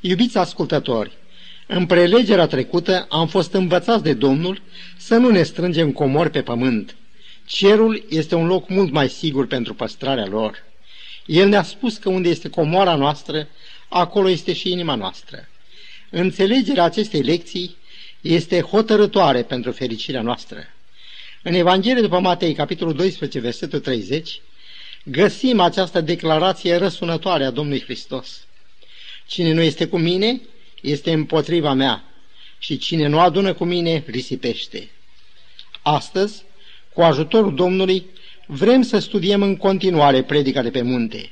Iubiți 0.00 0.38
ascultători, 0.38 1.12
în 1.66 1.86
prelegerea 1.86 2.46
trecută 2.46 3.06
am 3.08 3.26
fost 3.26 3.52
învățați 3.52 4.02
de 4.02 4.12
Domnul 4.12 4.62
să 4.96 5.16
nu 5.16 5.30
ne 5.30 5.42
strângem 5.42 5.92
comori 5.92 6.30
pe 6.30 6.42
pământ. 6.42 6.96
Cerul 7.46 8.04
este 8.08 8.34
un 8.34 8.46
loc 8.46 8.68
mult 8.68 8.92
mai 8.92 9.08
sigur 9.08 9.46
pentru 9.46 9.74
păstrarea 9.74 10.26
lor. 10.26 10.64
El 11.26 11.48
ne-a 11.48 11.62
spus 11.62 11.96
că 11.96 12.08
unde 12.08 12.28
este 12.28 12.48
comoara 12.48 12.94
noastră, 12.94 13.48
acolo 13.88 14.28
este 14.28 14.52
și 14.52 14.70
inima 14.70 14.94
noastră. 14.94 15.48
Înțelegerea 16.10 16.84
acestei 16.84 17.22
lecții 17.22 17.76
este 18.20 18.60
hotărătoare 18.60 19.42
pentru 19.42 19.72
fericirea 19.72 20.22
noastră. 20.22 20.58
În 21.42 21.54
Evanghelie 21.54 22.02
după 22.02 22.20
Matei, 22.20 22.54
capitolul 22.54 22.94
12, 22.94 23.38
versetul 23.40 23.80
30, 23.80 24.40
găsim 25.04 25.60
această 25.60 26.00
declarație 26.00 26.76
răsunătoare 26.76 27.44
a 27.44 27.50
Domnului 27.50 27.82
Hristos. 27.82 28.45
Cine 29.26 29.52
nu 29.52 29.62
este 29.62 29.86
cu 29.86 29.98
mine, 29.98 30.40
este 30.82 31.12
împotriva 31.12 31.72
mea 31.72 32.04
și 32.58 32.78
cine 32.78 33.06
nu 33.06 33.20
adună 33.20 33.52
cu 33.52 33.64
mine, 33.64 34.04
risipește. 34.06 34.90
Astăzi, 35.82 36.42
cu 36.92 37.02
ajutorul 37.02 37.54
Domnului, 37.54 38.06
vrem 38.46 38.82
să 38.82 38.98
studiem 38.98 39.42
în 39.42 39.56
continuare 39.56 40.22
predica 40.22 40.62
de 40.62 40.70
pe 40.70 40.82
munte. 40.82 41.30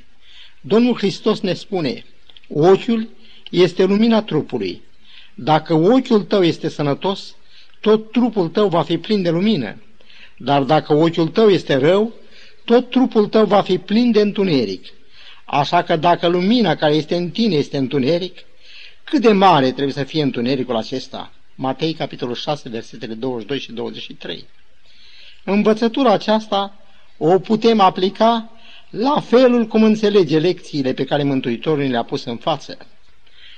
Domnul 0.60 0.96
Hristos 0.96 1.40
ne 1.40 1.54
spune, 1.54 2.04
ochiul 2.48 3.08
este 3.50 3.84
lumina 3.84 4.22
trupului. 4.22 4.82
Dacă 5.34 5.74
ochiul 5.74 6.22
tău 6.22 6.42
este 6.42 6.68
sănătos, 6.68 7.36
tot 7.80 8.12
trupul 8.12 8.48
tău 8.48 8.68
va 8.68 8.82
fi 8.82 8.98
plin 8.98 9.22
de 9.22 9.30
lumină. 9.30 9.82
Dar 10.36 10.62
dacă 10.62 10.94
ochiul 10.94 11.28
tău 11.28 11.48
este 11.48 11.74
rău, 11.74 12.12
tot 12.64 12.90
trupul 12.90 13.26
tău 13.26 13.44
va 13.44 13.62
fi 13.62 13.78
plin 13.78 14.10
de 14.10 14.20
întuneric. 14.20 14.86
Așa 15.44 15.82
că 15.82 15.96
dacă 15.96 16.26
lumina 16.26 16.74
care 16.74 16.94
este 16.94 17.16
în 17.16 17.30
tine 17.30 17.54
este 17.54 17.76
întuneric, 17.76 18.38
cât 19.04 19.20
de 19.20 19.32
mare 19.32 19.70
trebuie 19.70 19.92
să 19.92 20.04
fie 20.04 20.22
întunericul 20.22 20.76
acesta? 20.76 21.32
Matei, 21.54 21.92
capitolul 21.92 22.34
6, 22.34 22.68
versetele 22.68 23.14
22 23.14 23.58
și 23.58 23.72
23. 23.72 24.44
Învățătura 25.44 26.12
aceasta 26.12 26.78
o 27.18 27.38
putem 27.38 27.80
aplica 27.80 28.50
la 28.90 29.20
felul 29.20 29.66
cum 29.66 29.82
înțelege 29.82 30.38
lecțiile 30.38 30.92
pe 30.92 31.04
care 31.04 31.22
Mântuitorul 31.22 31.90
le-a 31.90 32.02
pus 32.02 32.24
în 32.24 32.36
față. 32.36 32.76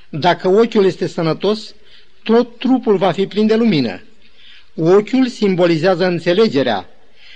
Dacă 0.08 0.48
ochiul 0.48 0.84
este 0.84 1.06
sănătos, 1.06 1.74
tot 2.22 2.58
trupul 2.58 2.96
va 2.96 3.12
fi 3.12 3.27
plin 3.27 3.46
de 3.46 3.56
lumină. 3.56 4.02
Ochiul 4.74 5.27
simbolizează 5.27 6.06
înțelegerea 6.06 6.89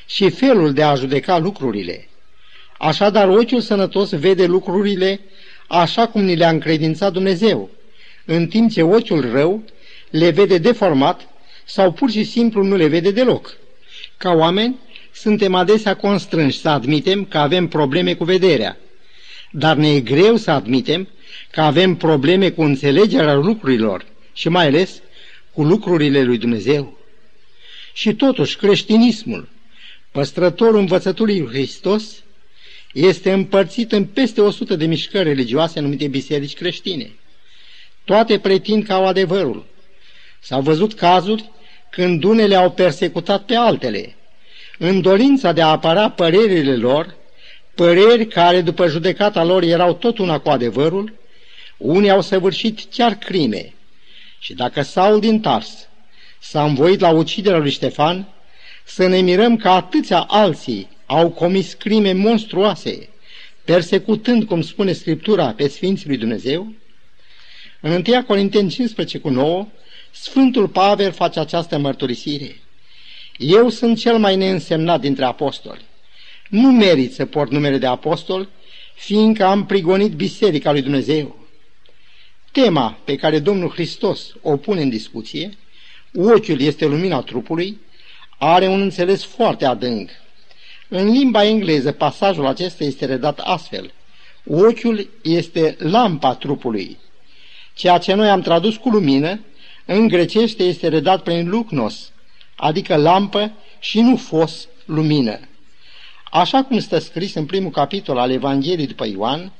și 0.07 0.31
felul 0.31 0.73
de 0.73 0.83
a 0.83 0.95
judeca 0.95 1.39
lucrurile. 1.39 2.10
Așadar, 2.83 3.29
ochiul 3.29 3.61
sănătos 3.61 4.11
vede 4.11 4.47
lucrurile 4.47 5.21
așa 5.67 6.07
cum 6.07 6.23
ni 6.23 6.37
le-a 6.37 6.49
încredințat 6.49 7.13
Dumnezeu, 7.13 7.71
în 8.25 8.47
timp 8.47 8.71
ce 8.71 8.83
ochiul 8.83 9.31
rău 9.31 9.63
le 10.11 10.31
vede 10.31 10.59
deformat 10.59 11.29
sau 11.65 11.93
pur 11.93 12.11
și 12.11 12.25
simplu 12.25 12.63
nu 12.63 12.77
le 12.77 12.87
vede 12.87 13.11
deloc. 13.11 13.57
Ca 14.17 14.31
oameni, 14.31 14.79
suntem 15.13 15.55
adesea 15.55 15.97
constrânși 15.97 16.61
să 16.61 16.69
admitem 16.69 17.25
că 17.25 17.39
avem 17.39 17.69
probleme 17.69 18.15
cu 18.15 18.25
vederea, 18.25 18.77
dar 19.51 19.77
ne 19.77 19.95
e 19.95 20.01
greu 20.01 20.37
să 20.37 20.51
admitem 20.51 21.09
că 21.51 21.61
avem 21.61 21.95
probleme 21.95 22.51
cu 22.51 22.63
înțelegerea 22.63 23.35
lucrurilor 23.35 24.07
și 24.33 24.49
mai 24.49 24.67
ales 24.67 25.03
cu 25.53 25.63
lucrurile 25.63 26.23
lui 26.23 26.39
Dumnezeu. 26.39 26.99
Și 27.93 28.15
totuși 28.15 28.57
creștinismul, 28.57 29.49
păstrătorul 30.11 30.79
învățăturii 30.79 31.41
lui 31.41 31.49
Hristos, 31.49 32.23
este 32.93 33.33
împărțit 33.33 33.93
în 33.93 34.05
peste 34.05 34.41
100 34.41 34.77
de 34.77 34.87
mișcări 34.87 35.29
religioase 35.29 35.81
numite 35.81 36.09
biserici 36.09 36.55
creștine. 36.55 37.11
Toate 38.05 38.39
pretind 38.39 38.85
că 38.85 38.93
au 38.93 39.07
adevărul. 39.07 39.67
S-au 40.41 40.61
văzut 40.61 40.95
cazuri 40.95 41.51
când 41.91 42.25
unele 42.25 42.55
au 42.55 42.71
persecutat 42.71 43.45
pe 43.45 43.55
altele, 43.55 44.15
în 44.79 45.01
dorința 45.01 45.53
de 45.53 45.63
a 45.63 45.67
apăra 45.67 46.11
părerile 46.11 46.77
lor, 46.77 47.15
păreri 47.75 48.27
care 48.27 48.61
după 48.61 48.87
judecata 48.87 49.45
lor 49.45 49.63
erau 49.63 49.95
tot 49.95 50.19
una 50.19 50.39
cu 50.39 50.49
adevărul, 50.49 51.13
unii 51.77 52.11
au 52.11 52.21
săvârșit 52.21 52.81
chiar 52.91 53.15
crime. 53.15 53.75
Și 54.39 54.55
dacă 54.55 54.83
Saul 54.83 55.21
din 55.21 55.41
Tars 55.41 55.89
s-a 56.39 56.65
învoit 56.65 57.01
la 57.01 57.11
uciderea 57.11 57.59
lui 57.59 57.71
Ștefan, 57.71 58.29
să 58.85 59.07
ne 59.07 59.21
mirăm 59.21 59.57
că 59.57 59.69
atâția 59.69 60.21
alții 60.21 60.89
au 61.11 61.31
comis 61.31 61.75
crime 61.75 62.13
monstruoase, 62.13 63.09
persecutând, 63.65 64.45
cum 64.45 64.63
spune 64.63 64.93
Scriptura, 64.93 65.53
pe 65.53 65.69
Sfinții 65.69 66.09
lui 66.09 66.17
Dumnezeu? 66.17 66.73
În 67.81 68.05
1 68.07 68.25
Corinteni 68.25 68.71
15 68.71 69.19
cu 69.19 69.29
9, 69.29 69.67
Sfântul 70.11 70.69
Pavel 70.69 71.13
face 71.13 71.41
această 71.41 71.79
mărturisire. 71.79 72.61
Eu 73.37 73.69
sunt 73.69 73.99
cel 73.99 74.19
mai 74.19 74.37
neînsemnat 74.37 75.01
dintre 75.01 75.25
apostoli. 75.25 75.81
Nu 76.49 76.73
merit 76.73 77.15
să 77.15 77.27
port 77.27 77.51
numele 77.51 77.79
de 77.79 77.87
apostol, 77.87 78.49
fiindcă 78.95 79.45
am 79.45 79.67
prigonit 79.67 80.13
Biserica 80.13 80.73
lui 80.73 80.83
Dumnezeu. 80.83 81.47
Tema 82.53 82.99
pe 83.05 83.17
care 83.17 83.39
Domnul 83.39 83.71
Hristos 83.71 84.35
o 84.43 84.57
pune 84.57 84.83
în 84.83 84.89
discuție, 84.89 85.51
ochiul 86.15 86.61
este 86.61 86.87
lumina 86.87 87.21
trupului, 87.21 87.81
are 88.39 88.67
un 88.67 88.81
înțeles 88.81 89.25
foarte 89.25 89.65
adânc. 89.65 90.11
În 90.93 91.11
limba 91.11 91.45
engleză, 91.45 91.93
pasajul 91.93 92.47
acesta 92.47 92.85
este 92.85 93.05
redat 93.05 93.39
astfel. 93.39 93.93
Ochiul 94.45 95.11
este 95.23 95.77
lampa 95.79 96.35
trupului. 96.35 96.99
Ceea 97.75 97.99
ce 97.99 98.15
noi 98.15 98.29
am 98.29 98.41
tradus 98.41 98.77
cu 98.77 98.89
lumină, 98.89 99.41
în 99.85 100.09
grecește 100.09 100.63
este 100.63 100.89
redat 100.89 101.23
prin 101.23 101.49
lucnos, 101.49 102.13
adică 102.57 102.97
lampă 102.97 103.53
și 103.79 104.01
nu 104.01 104.17
fos 104.17 104.69
lumină. 104.85 105.41
Așa 106.31 106.63
cum 106.63 106.79
stă 106.79 106.99
scris 106.99 107.35
în 107.35 107.47
primul 107.47 107.71
capitol 107.71 108.19
al 108.19 108.31
Evangheliei 108.31 108.87
după 108.87 109.07
Ioan, 109.07 109.53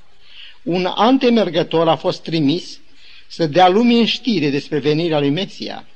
un 0.63 0.89
antemergător 0.95 1.89
a 1.89 1.97
fost 1.97 2.23
trimis 2.23 2.79
să 3.27 3.47
dea 3.47 3.69
lumii 3.69 4.01
în 4.01 4.07
știre 4.07 4.51
despre 4.51 4.79
venirea 4.79 5.19
lui 5.19 5.31
Mesia. 5.31 5.87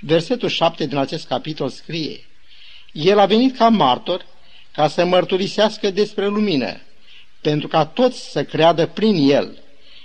Versetul 0.00 0.48
7 0.48 0.86
din 0.86 0.96
acest 0.96 1.26
capitol 1.26 1.68
scrie, 1.68 2.24
El 2.92 3.18
a 3.18 3.26
venit 3.26 3.56
ca 3.56 3.68
martor 3.68 4.26
ca 4.72 4.88
să 4.88 5.04
mărturisească 5.04 5.90
despre 5.90 6.26
lumină, 6.26 6.80
pentru 7.40 7.68
ca 7.68 7.84
toți 7.84 8.30
să 8.30 8.44
creadă 8.44 8.86
prin 8.86 9.30
el. 9.30 9.58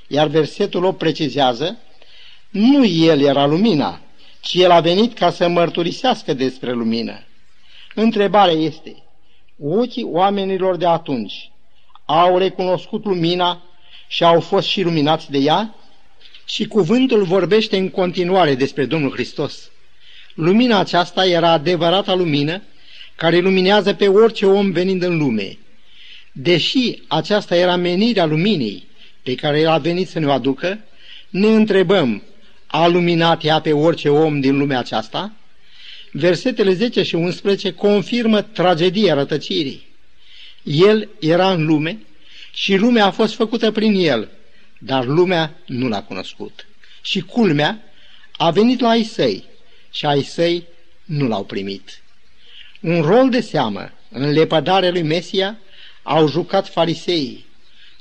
Iar 0.07 0.27
versetul 0.27 0.83
8 0.83 0.97
precizează, 0.97 1.77
nu 2.49 2.85
el 2.85 3.21
era 3.21 3.45
lumina, 3.45 4.01
ci 4.39 4.53
el 4.53 4.71
a 4.71 4.79
venit 4.79 5.17
ca 5.17 5.31
să 5.31 5.47
mărturisească 5.47 6.33
despre 6.33 6.71
lumină. 6.71 7.23
Întrebarea 7.95 8.53
este, 8.53 8.95
ochii 9.59 10.03
oamenilor 10.03 10.75
de 10.75 10.85
atunci 10.85 11.49
au 12.05 12.37
recunoscut 12.37 13.05
lumina 13.05 13.63
și 14.07 14.23
au 14.23 14.39
fost 14.39 14.67
și 14.67 14.81
luminați 14.81 15.31
de 15.31 15.37
ea? 15.37 15.75
Și 16.45 16.67
cuvântul 16.67 17.23
vorbește 17.23 17.77
în 17.77 17.89
continuare 17.89 18.55
despre 18.55 18.85
Domnul 18.85 19.11
Hristos. 19.11 19.71
Lumina 20.35 20.79
aceasta 20.79 21.25
era 21.25 21.51
adevărata 21.51 22.13
lumină 22.13 22.61
care 23.15 23.39
luminează 23.39 23.93
pe 23.93 24.07
orice 24.07 24.45
om 24.45 24.71
venind 24.71 25.03
în 25.03 25.17
lume. 25.17 25.57
Deși 26.31 27.01
aceasta 27.07 27.55
era 27.55 27.75
menirea 27.75 28.25
luminii 28.25 28.87
pe 29.23 29.35
care 29.35 29.59
el 29.59 29.67
a 29.67 29.77
venit 29.77 30.07
să 30.07 30.19
ne 30.19 30.25
o 30.25 30.31
aducă, 30.31 30.79
ne 31.29 31.47
întrebăm, 31.47 32.23
a 32.67 32.87
luminat 32.87 33.43
ea 33.43 33.59
pe 33.61 33.73
orice 33.73 34.09
om 34.09 34.39
din 34.39 34.57
lumea 34.57 34.79
aceasta? 34.79 35.33
Versetele 36.11 36.73
10 36.73 37.03
și 37.03 37.15
11 37.15 37.71
confirmă 37.71 38.41
tragedia 38.41 39.13
rătăcirii. 39.13 39.87
El 40.63 41.09
era 41.19 41.51
în 41.51 41.65
lume 41.65 41.99
și 42.53 42.75
lumea 42.75 43.05
a 43.05 43.11
fost 43.11 43.33
făcută 43.33 43.71
prin 43.71 43.95
el, 43.95 44.29
dar 44.77 45.05
lumea 45.05 45.57
nu 45.65 45.87
l-a 45.87 46.03
cunoscut. 46.03 46.67
Și 47.01 47.21
culmea 47.21 47.83
a 48.31 48.51
venit 48.51 48.79
la 48.79 48.89
ai 48.89 49.03
săi 49.03 49.43
și 49.91 50.05
ai 50.05 50.21
săi 50.23 50.67
nu 51.05 51.27
l-au 51.27 51.43
primit. 51.43 52.01
Un 52.85 53.01
rol 53.01 53.29
de 53.29 53.41
seamă 53.41 53.91
în 54.09 54.31
lepădarea 54.31 54.91
lui 54.91 55.01
Mesia 55.01 55.57
au 56.03 56.27
jucat 56.27 56.67
fariseii. 56.67 57.45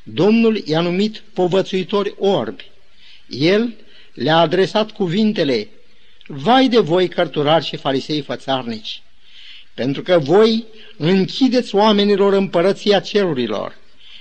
Domnul 0.02 0.56
i-a 0.56 0.81
numit 0.81 1.22
povățuitori 1.32 2.14
orbi. 2.19 2.70
El 3.28 3.75
le-a 4.14 4.36
adresat 4.36 4.90
cuvintele, 4.90 5.69
Vai 6.26 6.69
de 6.69 6.78
voi, 6.78 7.08
cărturari 7.08 7.64
și 7.64 7.76
farisei 7.76 8.20
fățarnici, 8.20 9.02
pentru 9.75 10.02
că 10.02 10.19
voi 10.19 10.64
închideți 10.96 11.75
oamenilor 11.75 12.32
împărăția 12.32 13.00
cerurilor. 13.00 13.76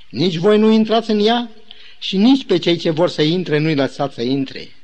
Nici 0.10 0.36
voi 0.36 0.58
nu 0.58 0.72
intrați 0.72 1.12
în 1.12 1.26
ea 1.26 1.50
și 2.00 2.18
nici 2.18 2.46
pe 2.46 2.58
cei 2.58 2.78
ce 2.78 2.90
vor 2.90 3.10
să 3.10 3.22
intre 3.22 3.58
nu-i 3.58 3.76
lăsați 3.76 4.16
să 4.16 4.22
intre. 4.22 4.76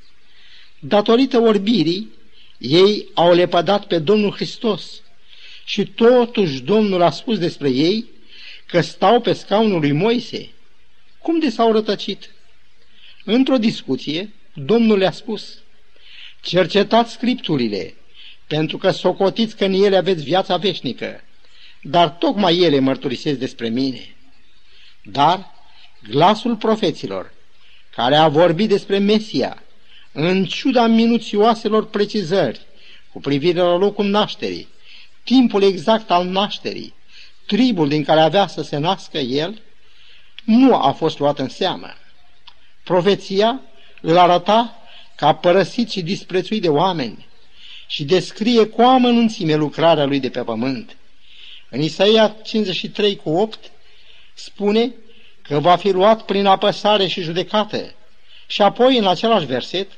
Datorită 0.80 1.40
orbirii, 1.40 2.10
ei 2.58 3.08
au 3.14 3.34
lepădat 3.34 3.86
pe 3.86 4.00
Domnul 4.00 4.32
Hristos 4.32 5.02
și 5.70 5.86
totuși 5.86 6.62
Domnul 6.62 7.02
a 7.02 7.10
spus 7.10 7.38
despre 7.38 7.70
ei 7.70 8.06
că 8.66 8.82
stau 8.82 9.22
pe 9.22 9.34
scaunul 9.34 9.80
lui 9.80 9.92
Moise. 9.92 10.50
Cum 11.18 11.40
de 11.40 11.50
s-au 11.50 11.72
rătăcit? 11.72 12.32
Într-o 13.26 13.58
discuție, 13.58 14.34
Domnul 14.54 14.98
le-a 14.98 15.12
spus, 15.12 15.58
cercetați 16.42 17.12
scripturile, 17.12 17.94
pentru 18.48 18.78
că 18.78 18.92
socotiți 18.92 19.56
că 19.56 19.66
în 19.66 19.74
ele 19.74 19.98
aveți 19.98 20.24
viața 20.24 20.58
veșnică, 20.58 21.22
dar 21.82 22.10
tocmai 22.10 22.58
ele 22.58 22.80
mărturisesc 22.80 23.40
despre 23.40 23.70
mine. 23.70 24.16
Dar 25.04 25.54
glasul 26.10 26.56
profeților, 26.56 27.34
care 27.96 28.16
a 28.16 28.28
vorbit 28.28 28.70
despre 28.70 28.98
Mesia, 28.98 29.64
în 30.12 30.46
ciuda 30.46 30.88
minuțioaselor 30.88 31.86
precizări 31.86 32.62
cu 33.12 33.20
privire 33.20 33.60
la 33.60 33.76
locul 33.76 34.06
nașterii, 34.06 34.68
timpul 35.24 35.64
exact 35.64 36.12
al 36.12 36.26
nașterii, 36.26 36.94
tribul 37.46 37.88
din 37.88 38.04
care 38.04 38.20
avea 38.20 38.48
să 38.48 38.62
se 38.62 38.78
nască 38.78 39.18
el, 39.18 39.62
nu 40.44 40.76
a 40.76 40.92
fost 40.92 41.20
luat 41.20 41.40
în 41.40 41.50
seamă. 41.50 41.94
Profeția 42.84 43.62
îl 44.02 44.18
arăta 44.18 44.80
ca 45.16 45.36
părăsit 45.36 45.90
și 45.90 46.02
disprețuit 46.02 46.62
de 46.62 46.70
oameni 46.70 47.28
și 47.88 48.04
descrie 48.04 48.66
cu 48.66 48.82
amănunțime 48.82 49.56
lucrarea 49.56 50.06
lui 50.06 50.20
de 50.20 50.30
pe 50.30 50.44
pământ. 50.44 50.98
În 51.70 51.82
Isaia 51.82 52.36
53 52.44 53.16
cu 53.16 53.30
8 53.30 53.72
spune 54.34 54.92
că 55.42 55.60
va 55.60 55.76
fi 55.76 55.92
luat 55.92 56.26
prin 56.26 56.46
apăsare 56.46 57.08
și 57.08 57.22
judecată. 57.22 57.94
Și 58.48 58.62
apoi, 58.62 58.98
în 58.98 59.08
același 59.08 59.46
verset, 59.46 59.92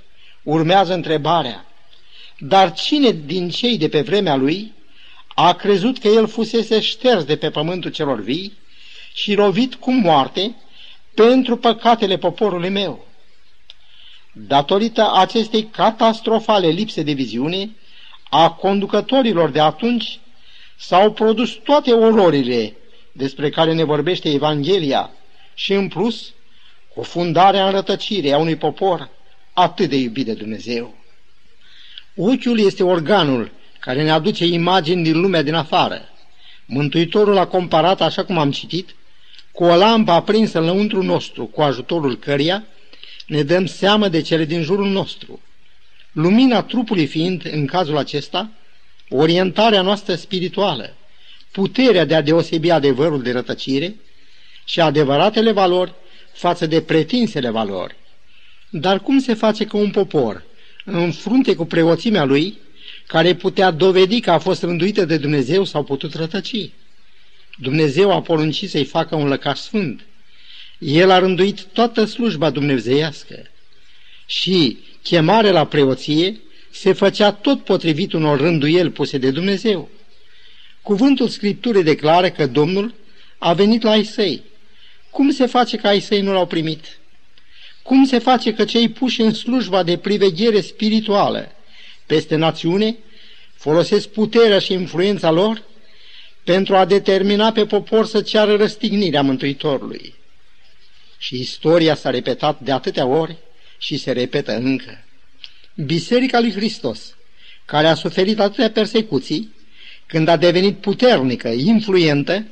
urmează 0.43 0.93
întrebarea, 0.93 1.65
dar 2.37 2.73
cine 2.73 3.11
din 3.11 3.49
cei 3.49 3.77
de 3.77 3.89
pe 3.89 4.01
vremea 4.01 4.35
lui 4.35 4.73
a 5.47 5.53
crezut 5.53 5.97
că 5.97 6.07
el 6.07 6.27
fusese 6.27 6.79
șters 6.79 7.23
de 7.23 7.35
pe 7.35 7.49
pământul 7.49 7.91
celor 7.91 8.21
vii 8.21 8.53
și 9.13 9.33
lovit 9.33 9.75
cu 9.75 9.91
moarte 9.91 10.55
pentru 11.13 11.57
păcatele 11.57 12.17
poporului 12.17 12.69
meu? 12.69 13.05
Datorită 14.33 15.11
acestei 15.13 15.63
catastrofale 15.63 16.67
lipse 16.67 17.03
de 17.03 17.11
viziune 17.11 17.69
a 18.29 18.51
conducătorilor 18.51 19.49
de 19.49 19.59
atunci, 19.59 20.19
s-au 20.77 21.11
produs 21.11 21.51
toate 21.63 21.91
ororile 21.91 22.75
despre 23.11 23.49
care 23.49 23.73
ne 23.73 23.83
vorbește 23.83 24.29
Evanghelia 24.29 25.11
și, 25.53 25.73
în 25.73 25.87
plus, 25.87 26.33
cu 26.93 27.01
fundarea 27.01 27.65
în 27.65 27.71
rătăcire 27.71 28.31
a 28.31 28.37
unui 28.37 28.55
popor 28.55 29.09
atât 29.53 29.89
de 29.89 29.95
iubit 29.95 30.25
de 30.25 30.33
Dumnezeu. 30.33 30.95
Ochiul 32.15 32.59
este 32.59 32.83
organul 32.83 33.51
care 33.81 34.03
ne 34.03 34.11
aduce 34.11 34.45
imagini 34.45 35.03
din 35.03 35.21
lumea 35.21 35.41
din 35.41 35.53
afară. 35.53 36.01
Mântuitorul 36.65 37.37
a 37.37 37.47
comparat, 37.47 38.01
așa 38.01 38.23
cum 38.25 38.37
am 38.37 38.51
citit, 38.51 38.95
cu 39.51 39.63
o 39.63 39.75
lampă 39.75 40.11
aprinsă 40.11 40.59
înăuntru 40.59 41.03
nostru, 41.03 41.45
cu 41.45 41.61
ajutorul 41.61 42.17
căreia 42.17 42.63
ne 43.27 43.43
dăm 43.43 43.65
seamă 43.65 44.07
de 44.07 44.21
cele 44.21 44.45
din 44.45 44.61
jurul 44.61 44.87
nostru. 44.87 45.41
Lumina 46.11 46.63
trupului 46.63 47.05
fiind, 47.05 47.49
în 47.51 47.65
cazul 47.65 47.97
acesta, 47.97 48.49
orientarea 49.09 49.81
noastră 49.81 50.15
spirituală, 50.15 50.95
puterea 51.51 52.05
de 52.05 52.15
a 52.15 52.21
deosebi 52.21 52.69
adevărul 52.69 53.21
de 53.21 53.31
rătăcire 53.31 53.95
și 54.65 54.81
adevăratele 54.81 55.51
valori 55.51 55.93
față 56.33 56.65
de 56.65 56.81
pretinsele 56.81 57.49
valori. 57.49 57.95
Dar 58.69 58.99
cum 58.99 59.19
se 59.19 59.33
face 59.33 59.65
că 59.65 59.77
un 59.77 59.91
popor, 59.91 60.43
în 60.85 61.11
frunte 61.11 61.55
cu 61.55 61.65
preoțimea 61.65 62.23
lui, 62.23 62.57
care 63.11 63.35
putea 63.35 63.71
dovedi 63.71 64.19
că 64.19 64.31
a 64.31 64.37
fost 64.37 64.63
rânduită 64.63 65.05
de 65.05 65.17
Dumnezeu, 65.17 65.63
s-au 65.63 65.83
putut 65.83 66.13
rătăci? 66.13 66.69
Dumnezeu 67.57 68.11
a 68.11 68.21
poruncit 68.21 68.69
să-i 68.69 68.85
facă 68.85 69.15
un 69.15 69.27
lăcaș 69.27 69.59
sfânt. 69.59 70.01
El 70.79 71.09
a 71.09 71.19
rânduit 71.19 71.61
toată 71.61 72.05
slujba 72.05 72.49
dumnezeiască 72.49 73.49
și 74.25 74.77
chemare 75.01 75.49
la 75.49 75.65
preoție 75.65 76.39
se 76.69 76.93
făcea 76.93 77.31
tot 77.31 77.63
potrivit 77.63 78.13
unor 78.13 78.39
rânduieli 78.39 78.89
puse 78.89 79.17
de 79.17 79.31
Dumnezeu. 79.31 79.89
Cuvântul 80.81 81.27
Scripturii 81.27 81.83
declară 81.83 82.29
că 82.29 82.47
Domnul 82.47 82.93
a 83.37 83.53
venit 83.53 83.81
la 83.81 83.91
ai 83.91 84.03
săi. 84.03 84.41
Cum 85.09 85.31
se 85.31 85.45
face 85.45 85.77
că 85.77 85.87
ai 85.87 85.99
săi 85.99 86.21
nu 86.21 86.33
l-au 86.33 86.47
primit? 86.47 86.99
Cum 87.83 88.05
se 88.05 88.19
face 88.19 88.53
că 88.53 88.65
cei 88.65 88.89
puși 88.89 89.21
în 89.21 89.33
slujba 89.33 89.83
de 89.83 89.97
priveghere 89.97 90.61
spirituală 90.61 91.51
peste 92.11 92.35
națiune 92.35 92.97
folosesc 93.55 94.07
puterea 94.07 94.59
și 94.59 94.73
influența 94.73 95.29
lor 95.31 95.63
pentru 96.43 96.75
a 96.75 96.85
determina 96.85 97.51
pe 97.51 97.65
popor 97.65 98.05
să 98.05 98.21
ceară 98.21 98.55
răstignirea 98.55 99.21
Mântuitorului? 99.21 100.13
Și 101.17 101.39
istoria 101.39 101.95
s-a 101.95 102.09
repetat 102.09 102.59
de 102.59 102.71
atâtea 102.71 103.05
ori 103.05 103.35
și 103.77 103.97
se 103.97 104.11
repetă 104.11 104.55
încă. 104.55 105.03
Biserica 105.75 106.39
lui 106.39 106.51
Hristos, 106.51 107.15
care 107.65 107.87
a 107.87 107.93
suferit 107.93 108.39
atâtea 108.39 108.71
persecuții, 108.71 109.55
când 110.05 110.27
a 110.27 110.37
devenit 110.37 110.77
puternică, 110.77 111.47
influentă, 111.47 112.45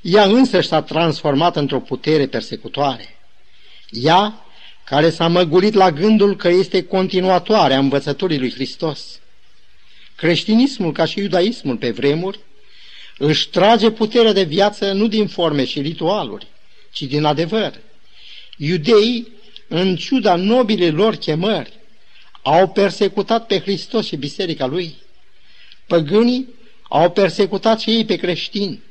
ea 0.00 0.24
însăși 0.24 0.68
s-a 0.68 0.82
transformat 0.82 1.56
într-o 1.56 1.80
putere 1.80 2.26
persecutoare. 2.26 3.18
Ea, 3.90 4.43
care 4.84 5.10
s-a 5.10 5.28
măgulit 5.28 5.74
la 5.74 5.90
gândul 5.90 6.36
că 6.36 6.48
este 6.48 6.82
continuatoare 6.82 7.74
a 7.74 7.78
învățăturii 7.78 8.38
lui 8.38 8.52
Hristos. 8.52 9.20
Creștinismul, 10.16 10.92
ca 10.92 11.04
și 11.04 11.18
iudaismul 11.18 11.76
pe 11.76 11.90
vremuri, 11.90 12.40
își 13.18 13.48
trage 13.48 13.90
puterea 13.90 14.32
de 14.32 14.42
viață 14.42 14.92
nu 14.92 15.06
din 15.06 15.26
forme 15.26 15.64
și 15.64 15.80
ritualuri, 15.80 16.46
ci 16.92 17.02
din 17.02 17.24
adevăr. 17.24 17.80
Iudeii 18.56 19.28
în 19.68 19.96
ciuda 19.96 20.34
nobile 20.34 20.90
lor 20.90 21.16
chemări, 21.16 21.72
au 22.42 22.68
persecutat 22.68 23.46
pe 23.46 23.60
Hristos 23.60 24.06
și 24.06 24.16
biserica 24.16 24.66
lui. 24.66 24.94
Păgânii 25.86 26.48
au 26.88 27.10
persecutat 27.10 27.80
și 27.80 27.90
ei 27.90 28.04
pe 28.04 28.16
creștini, 28.16 28.82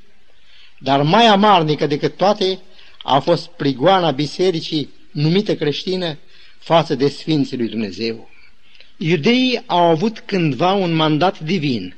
dar 0.80 1.02
mai 1.02 1.26
amarnică 1.26 1.88
decât 1.88 2.18
toate 2.18 2.60
a 3.04 3.20
fost 3.20 3.48
prigoana 3.48 4.12
bisericii 4.12 4.90
numită 5.14 5.56
creștină 5.56 6.18
față 6.60 6.96
de 6.96 7.08
Sfinții 7.08 7.58
lui 7.58 7.70
Dumnezeu. 7.70 8.30
Iudeii 8.98 9.64
au 9.66 9.84
avut 9.84 10.20
cândva 10.20 10.74
un 10.74 10.94
mandat 10.94 11.40
divin. 11.40 11.96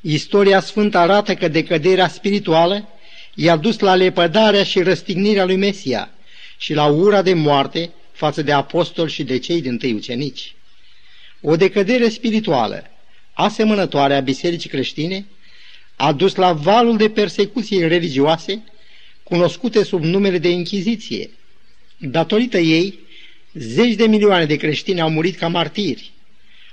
Istoria 0.00 0.60
sfântă 0.60 0.98
arată 0.98 1.34
că 1.34 1.48
decăderea 1.48 2.08
spirituală 2.08 2.88
i-a 3.34 3.56
dus 3.56 3.78
la 3.78 3.94
lepădarea 3.94 4.64
și 4.64 4.82
răstignirea 4.82 5.44
lui 5.44 5.56
Mesia 5.56 6.10
și 6.58 6.74
la 6.74 6.86
ura 6.86 7.22
de 7.22 7.34
moarte 7.34 7.90
față 8.12 8.42
de 8.42 8.52
apostoli 8.52 9.10
și 9.10 9.24
de 9.24 9.38
cei 9.38 9.60
din 9.60 9.78
tâi 9.78 9.92
ucenici. 9.92 10.54
O 11.40 11.56
decădere 11.56 12.08
spirituală, 12.08 12.84
asemănătoare 13.32 14.14
a 14.14 14.20
bisericii 14.20 14.70
creștine, 14.70 15.26
a 15.96 16.12
dus 16.12 16.34
la 16.34 16.52
valul 16.52 16.96
de 16.96 17.08
persecuții 17.08 17.88
religioase, 17.88 18.62
cunoscute 19.22 19.84
sub 19.84 20.02
numele 20.02 20.38
de 20.38 20.48
Inchiziție. 20.48 21.30
Datorită 21.98 22.58
ei, 22.58 22.98
zeci 23.52 23.94
de 23.94 24.06
milioane 24.06 24.44
de 24.44 24.56
creștini 24.56 25.00
au 25.00 25.10
murit 25.10 25.36
ca 25.36 25.48
martiri. 25.48 26.10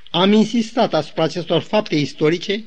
Am 0.10 0.32
insistat 0.32 0.94
asupra 0.94 1.24
acestor 1.24 1.62
fapte 1.62 1.96
istorice, 1.96 2.64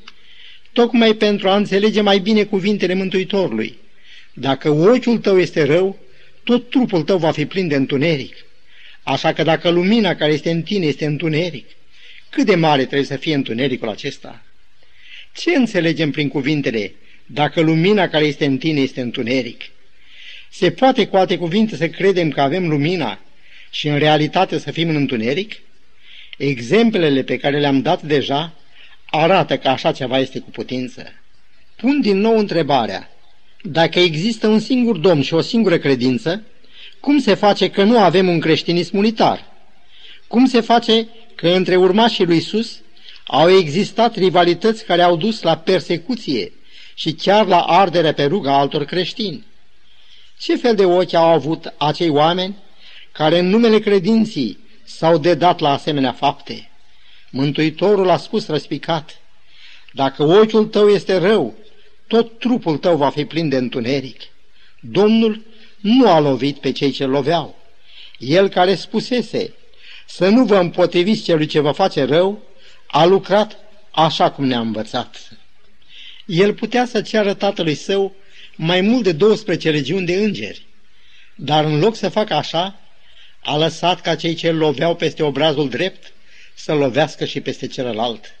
tocmai 0.73 1.13
pentru 1.13 1.49
a 1.49 1.55
înțelege 1.55 2.01
mai 2.01 2.19
bine 2.19 2.43
cuvintele 2.43 2.93
Mântuitorului. 2.93 3.77
Dacă 4.33 4.69
ochiul 4.69 5.17
tău 5.17 5.39
este 5.39 5.63
rău, 5.63 5.99
tot 6.43 6.69
trupul 6.69 7.03
tău 7.03 7.17
va 7.17 7.31
fi 7.31 7.45
plin 7.45 7.67
de 7.67 7.75
întuneric. 7.75 8.35
Așa 9.03 9.33
că 9.33 9.43
dacă 9.43 9.69
lumina 9.69 10.15
care 10.15 10.33
este 10.33 10.51
în 10.51 10.61
tine 10.61 10.85
este 10.85 11.05
întuneric, 11.05 11.65
cât 12.29 12.45
de 12.45 12.55
mare 12.55 12.85
trebuie 12.85 13.07
să 13.07 13.15
fie 13.15 13.35
întunericul 13.35 13.89
acesta? 13.89 14.43
Ce 15.33 15.55
înțelegem 15.55 16.11
prin 16.11 16.27
cuvintele, 16.27 16.93
dacă 17.25 17.61
lumina 17.61 18.07
care 18.07 18.25
este 18.25 18.45
în 18.45 18.57
tine 18.57 18.81
este 18.81 19.01
întuneric? 19.01 19.61
Se 20.49 20.71
poate 20.71 21.07
cu 21.07 21.15
alte 21.15 21.37
cuvinte 21.37 21.75
să 21.75 21.89
credem 21.89 22.29
că 22.29 22.41
avem 22.41 22.67
lumina 22.67 23.19
și 23.69 23.87
în 23.87 23.97
realitate 23.97 24.57
să 24.57 24.71
fim 24.71 24.89
în 24.89 24.95
întuneric? 24.95 25.53
Exemplele 26.37 27.23
pe 27.23 27.37
care 27.37 27.59
le-am 27.59 27.81
dat 27.81 28.01
deja 28.01 28.53
arată 29.05 29.57
că 29.57 29.67
așa 29.67 29.91
ceva 29.91 30.19
este 30.19 30.39
cu 30.39 30.49
putință. 30.49 31.11
Pun 31.75 32.01
din 32.01 32.17
nou 32.17 32.37
întrebarea, 32.37 33.09
dacă 33.61 33.99
există 33.99 34.47
un 34.47 34.59
singur 34.59 34.97
domn 34.97 35.21
și 35.21 35.33
o 35.33 35.41
singură 35.41 35.77
credință, 35.77 36.43
cum 36.99 37.19
se 37.19 37.33
face 37.33 37.69
că 37.69 37.83
nu 37.83 37.99
avem 37.99 38.27
un 38.27 38.39
creștinism 38.39 38.97
unitar? 38.97 39.45
Cum 40.27 40.45
se 40.45 40.61
face 40.61 41.07
că 41.35 41.47
între 41.47 41.75
urmașii 41.75 42.25
lui 42.25 42.37
Isus 42.37 42.81
au 43.25 43.49
existat 43.49 44.15
rivalități 44.15 44.85
care 44.85 45.01
au 45.01 45.17
dus 45.17 45.41
la 45.41 45.57
persecuție 45.57 46.51
și 46.95 47.11
chiar 47.11 47.45
la 47.45 47.59
arderea 47.59 48.13
pe 48.13 48.23
ruga 48.23 48.57
altor 48.57 48.85
creștini? 48.85 49.45
Ce 50.39 50.55
fel 50.55 50.75
de 50.75 50.85
ochi 50.85 51.13
au 51.13 51.27
avut 51.27 51.73
acei 51.77 52.09
oameni 52.09 52.55
care 53.11 53.39
în 53.39 53.47
numele 53.49 53.79
credinții 53.79 54.59
s-au 54.83 55.17
dedat 55.17 55.59
la 55.59 55.71
asemenea 55.71 56.11
fapte? 56.11 56.69
Mântuitorul 57.29 58.09
a 58.09 58.17
spus 58.17 58.47
răspicat, 58.47 59.21
dacă 59.93 60.23
ochiul 60.23 60.65
tău 60.65 60.89
este 60.89 61.17
rău, 61.17 61.55
tot 62.07 62.39
trupul 62.39 62.77
tău 62.77 62.97
va 62.97 63.09
fi 63.09 63.25
plin 63.25 63.49
de 63.49 63.57
întuneric. 63.57 64.21
Domnul 64.79 65.45
nu 65.79 66.09
a 66.09 66.19
lovit 66.19 66.57
pe 66.57 66.71
cei 66.71 66.91
ce 66.91 67.05
loveau. 67.05 67.55
El 68.17 68.49
care 68.49 68.75
spusese, 68.75 69.53
să 70.05 70.29
nu 70.29 70.45
vă 70.45 70.57
împotriviți 70.57 71.23
celui 71.23 71.45
ce 71.45 71.59
vă 71.59 71.71
face 71.71 72.03
rău, 72.03 72.43
a 72.87 73.05
lucrat 73.05 73.57
așa 73.91 74.31
cum 74.31 74.45
ne-a 74.45 74.59
învățat. 74.59 75.29
El 76.25 76.53
putea 76.53 76.85
să 76.85 77.01
ceară 77.01 77.33
tatălui 77.33 77.75
său 77.75 78.15
mai 78.57 78.81
mult 78.81 79.03
de 79.03 79.11
12 79.11 79.69
regiuni 79.69 80.05
de 80.05 80.13
îngeri, 80.13 80.65
dar 81.35 81.65
în 81.65 81.79
loc 81.79 81.95
să 81.95 82.09
facă 82.09 82.33
așa, 82.33 82.79
a 83.43 83.57
lăsat 83.57 84.01
ca 84.01 84.15
cei 84.15 84.33
ce 84.33 84.51
loveau 84.51 84.95
peste 84.95 85.23
obrazul 85.23 85.69
drept 85.69 86.13
să 86.55 86.73
lovească 86.73 87.25
și 87.25 87.41
peste 87.41 87.67
celălalt. 87.67 88.35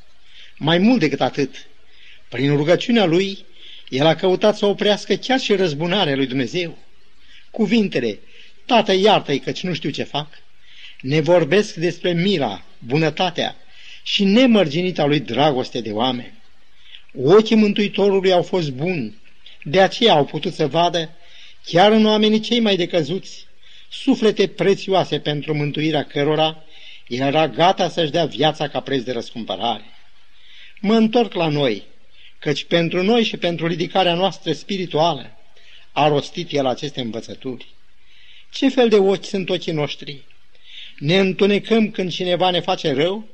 Mai 0.57 0.77
mult 0.77 0.99
decât 0.99 1.21
atât, 1.21 1.55
prin 2.29 2.55
rugăciunea 2.55 3.05
lui, 3.05 3.45
el 3.89 4.05
a 4.05 4.15
căutat 4.15 4.57
să 4.57 4.65
oprească 4.65 5.15
chiar 5.15 5.39
și 5.39 5.55
răzbunarea 5.55 6.15
lui 6.15 6.27
Dumnezeu. 6.27 6.77
Cuvintele, 7.51 8.19
Tată, 8.65 8.93
iartă-i 8.93 9.39
căci 9.39 9.63
nu 9.63 9.73
știu 9.73 9.89
ce 9.89 10.03
fac, 10.03 10.27
ne 11.01 11.19
vorbesc 11.19 11.73
despre 11.73 12.13
mila, 12.13 12.65
bunătatea 12.79 13.55
și 14.03 14.23
nemărginita 14.23 15.05
lui 15.05 15.19
dragoste 15.19 15.81
de 15.81 15.91
oameni. 15.91 16.33
Ochii 17.13 17.55
Mântuitorului 17.55 18.31
au 18.31 18.41
fost 18.41 18.71
buni, 18.71 19.15
de 19.69 19.81
aceea 19.81 20.13
au 20.13 20.25
putut 20.25 20.53
să 20.53 20.67
vadă, 20.67 21.09
chiar 21.65 21.91
în 21.91 22.05
oamenii 22.05 22.39
cei 22.39 22.59
mai 22.59 22.75
decăzuți, 22.75 23.47
suflete 23.89 24.47
prețioase 24.47 25.19
pentru 25.19 25.55
mântuirea 25.55 26.03
cărora 26.03 26.63
el 27.07 27.19
era 27.19 27.47
gata 27.47 27.89
să-și 27.89 28.11
dea 28.11 28.25
viața 28.25 28.67
ca 28.67 28.79
preț 28.79 29.03
de 29.03 29.11
răscumpărare. 29.11 29.83
Mă 30.81 30.93
întorc 30.95 31.33
la 31.33 31.47
noi, 31.47 31.83
căci 32.39 32.63
pentru 32.63 33.03
noi 33.03 33.23
și 33.23 33.37
pentru 33.37 33.67
ridicarea 33.67 34.13
noastră 34.13 34.51
spirituală 34.51 35.37
a 35.91 36.07
rostit 36.07 36.51
el 36.51 36.65
aceste 36.65 37.01
învățături. 37.01 37.67
Ce 38.51 38.69
fel 38.69 38.89
de 38.89 38.95
ochi 38.95 39.25
sunt 39.25 39.49
ochii 39.49 39.71
noștri? 39.71 40.23
Ne 40.97 41.17
întunecăm 41.19 41.91
când 41.91 42.11
cineva 42.11 42.49
ne 42.49 42.59
face 42.59 42.93
rău? 42.93 43.27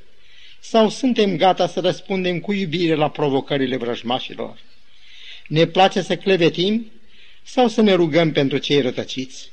Sau 0.59 0.89
suntem 0.89 1.37
gata 1.37 1.67
să 1.67 1.79
răspundem 1.79 2.39
cu 2.39 2.53
iubire 2.53 2.95
la 2.95 3.09
provocările 3.09 3.77
vrăjmașilor? 3.77 4.57
Ne 5.47 5.65
place 5.65 6.01
să 6.01 6.15
clevetim 6.15 6.91
sau 7.43 7.67
să 7.67 7.81
ne 7.81 7.93
rugăm 7.93 8.31
pentru 8.31 8.57
cei 8.57 8.81
rătăciți? 8.81 9.51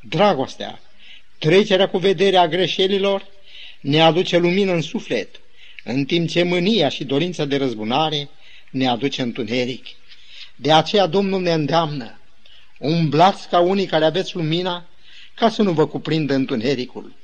Dragostea, 0.00 0.80
trecerea 1.38 1.88
cu 1.88 1.98
vederea 1.98 2.48
greșelilor, 2.48 3.26
ne 3.80 4.00
aduce 4.00 4.36
lumină 4.36 4.72
în 4.72 4.82
suflet, 4.82 5.40
în 5.84 6.04
timp 6.04 6.28
ce 6.28 6.42
mânia 6.42 6.88
și 6.88 7.04
dorința 7.04 7.44
de 7.44 7.56
răzbunare 7.56 8.28
ne 8.70 8.88
aduce 8.88 9.22
întuneric. 9.22 9.86
De 10.56 10.72
aceea 10.72 11.06
Domnul 11.06 11.40
ne 11.40 11.52
îndeamnă, 11.52 12.20
umblați 12.78 13.48
ca 13.48 13.58
unii 13.58 13.86
care 13.86 14.04
aveți 14.04 14.36
lumina, 14.36 14.88
ca 15.34 15.48
să 15.48 15.62
nu 15.62 15.72
vă 15.72 15.86
cuprindă 15.86 16.34
întunericul. 16.34 17.14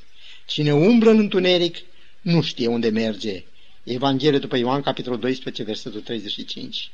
Cine 0.47 0.73
umblă 0.73 1.11
în 1.11 1.19
întuneric 1.19 1.77
nu 2.21 2.43
știe 2.43 2.67
unde 2.67 2.89
merge. 2.89 3.45
Evanghelie 3.85 4.39
după 4.39 4.57
Ioan, 4.57 4.81
capitolul 4.83 5.19
12, 5.19 5.63
versetul 5.63 6.01
35. 6.01 6.91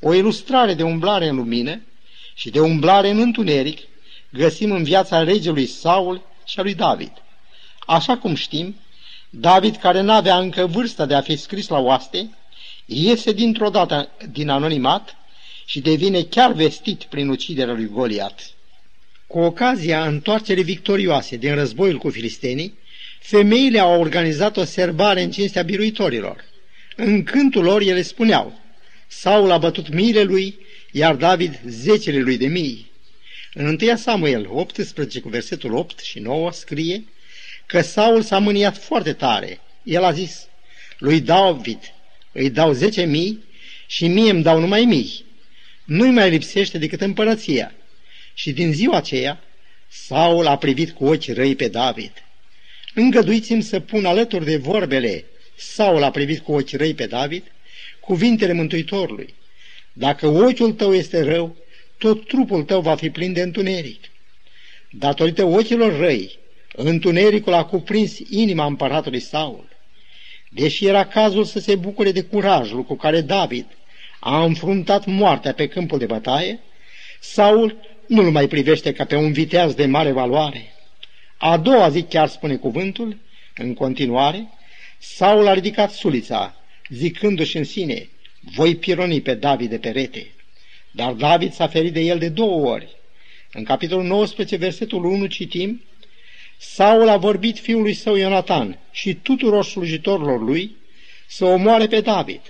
O 0.00 0.14
ilustrare 0.14 0.74
de 0.74 0.82
umblare 0.82 1.28
în 1.28 1.36
lumină 1.36 1.80
și 2.34 2.50
de 2.50 2.60
umblare 2.60 3.10
în 3.10 3.18
întuneric 3.18 3.78
găsim 4.30 4.70
în 4.70 4.82
viața 4.82 5.22
regelui 5.22 5.66
Saul 5.66 6.22
și 6.46 6.58
a 6.58 6.62
lui 6.62 6.74
David. 6.74 7.12
Așa 7.86 8.16
cum 8.16 8.34
știm, 8.34 8.76
David, 9.30 9.76
care 9.76 10.00
n-avea 10.00 10.38
încă 10.38 10.66
vârsta 10.66 11.06
de 11.06 11.14
a 11.14 11.20
fi 11.20 11.36
scris 11.36 11.68
la 11.68 11.78
oaste, 11.78 12.30
iese 12.84 13.32
dintr-o 13.32 13.68
dată 13.68 14.08
din 14.30 14.48
anonimat 14.48 15.16
și 15.64 15.80
devine 15.80 16.22
chiar 16.22 16.52
vestit 16.52 17.02
prin 17.02 17.28
uciderea 17.28 17.74
lui 17.74 17.86
Goliat. 17.86 18.50
Cu 19.26 19.38
ocazia 19.38 20.06
întoarcerii 20.06 20.62
victorioase 20.62 21.36
din 21.36 21.54
războiul 21.54 21.98
cu 21.98 22.10
filistenii, 22.10 22.78
femeile 23.20 23.78
au 23.78 24.00
organizat 24.00 24.56
o 24.56 24.64
serbare 24.64 25.22
în 25.22 25.30
cinstea 25.30 25.62
biruitorilor. 25.62 26.44
În 26.96 27.22
cântul 27.22 27.62
lor 27.62 27.80
ele 27.80 28.02
spuneau, 28.02 28.59
Saul 29.12 29.50
a 29.50 29.58
bătut 29.58 29.88
miile 29.88 30.22
lui, 30.22 30.58
iar 30.90 31.14
David 31.14 31.60
zecele 31.66 32.18
lui 32.18 32.36
de 32.36 32.46
mii. 32.46 32.90
În 33.54 33.78
1 33.80 33.96
Samuel 33.96 34.46
18 34.50 35.20
cu 35.20 35.28
versetul 35.28 35.74
8 35.74 35.98
și 35.98 36.18
9 36.18 36.52
scrie 36.52 37.04
că 37.66 37.80
Saul 37.80 38.22
s-a 38.22 38.38
mâniat 38.38 38.76
foarte 38.76 39.12
tare. 39.12 39.60
El 39.82 40.04
a 40.04 40.12
zis, 40.12 40.46
lui 40.98 41.20
David 41.20 41.78
îi 42.32 42.50
dau 42.50 42.72
zece 42.72 43.04
mii 43.04 43.44
și 43.86 44.06
mie 44.06 44.30
îmi 44.30 44.42
dau 44.42 44.60
numai 44.60 44.84
mii. 44.84 45.24
Nu-i 45.84 46.10
mai 46.10 46.30
lipsește 46.30 46.78
decât 46.78 47.00
împărăția. 47.00 47.74
Și 48.34 48.52
din 48.52 48.72
ziua 48.72 48.96
aceea, 48.96 49.42
Saul 49.88 50.46
a 50.46 50.56
privit 50.56 50.90
cu 50.90 51.04
ochi 51.04 51.26
răi 51.26 51.54
pe 51.54 51.68
David. 51.68 52.12
Îngăduiți-mi 52.94 53.62
să 53.62 53.80
pun 53.80 54.04
alături 54.04 54.44
de 54.44 54.56
vorbele 54.56 55.24
Saul 55.56 56.02
a 56.02 56.10
privit 56.10 56.40
cu 56.40 56.52
ochi 56.52 56.70
răi 56.70 56.94
pe 56.94 57.06
David, 57.06 57.42
cuvintele 58.00 58.52
Mântuitorului. 58.52 59.34
Dacă 59.92 60.26
ochiul 60.26 60.72
tău 60.72 60.94
este 60.94 61.22
rău, 61.22 61.56
tot 61.98 62.26
trupul 62.26 62.62
tău 62.62 62.80
va 62.80 62.94
fi 62.94 63.10
plin 63.10 63.32
de 63.32 63.40
întuneric. 63.40 64.04
Datorită 64.90 65.44
ochilor 65.44 65.98
răi, 65.98 66.38
întunericul 66.72 67.52
a 67.52 67.64
cuprins 67.64 68.18
inima 68.28 68.64
împăratului 68.64 69.20
Saul. 69.20 69.68
Deși 70.48 70.86
era 70.86 71.06
cazul 71.06 71.44
să 71.44 71.58
se 71.58 71.74
bucure 71.74 72.12
de 72.12 72.22
curajul 72.22 72.82
cu 72.82 72.96
care 72.96 73.20
David 73.20 73.66
a 74.20 74.44
înfruntat 74.44 75.06
moartea 75.06 75.52
pe 75.52 75.68
câmpul 75.68 75.98
de 75.98 76.06
bătaie, 76.06 76.60
Saul 77.20 77.76
nu-l 78.06 78.30
mai 78.30 78.48
privește 78.48 78.92
ca 78.92 79.04
pe 79.04 79.16
un 79.16 79.32
viteaz 79.32 79.74
de 79.74 79.86
mare 79.86 80.12
valoare. 80.12 80.72
A 81.36 81.56
doua 81.56 81.88
zi 81.88 82.02
chiar 82.02 82.28
spune 82.28 82.56
cuvântul, 82.56 83.16
în 83.56 83.74
continuare, 83.74 84.48
Saul 84.98 85.46
a 85.46 85.52
ridicat 85.52 85.90
sulița, 85.90 86.54
zicându-și 86.90 87.56
în 87.56 87.64
sine, 87.64 88.08
voi 88.54 88.76
pironi 88.76 89.20
pe 89.20 89.34
David 89.34 89.70
de 89.70 89.78
perete. 89.78 90.32
Dar 90.90 91.12
David 91.12 91.52
s-a 91.52 91.66
ferit 91.68 91.92
de 91.92 92.00
el 92.00 92.18
de 92.18 92.28
două 92.28 92.70
ori. 92.70 92.88
În 93.52 93.64
capitolul 93.64 94.04
19, 94.04 94.56
versetul 94.56 95.04
1 95.04 95.26
citim, 95.26 95.82
Saul 96.58 97.08
a 97.08 97.16
vorbit 97.16 97.58
fiului 97.58 97.94
său 97.94 98.16
Ionatan 98.16 98.78
și 98.90 99.14
tuturor 99.14 99.64
slujitorilor 99.64 100.40
lui 100.40 100.76
să 101.28 101.44
omoare 101.44 101.86
pe 101.86 102.00
David. 102.00 102.40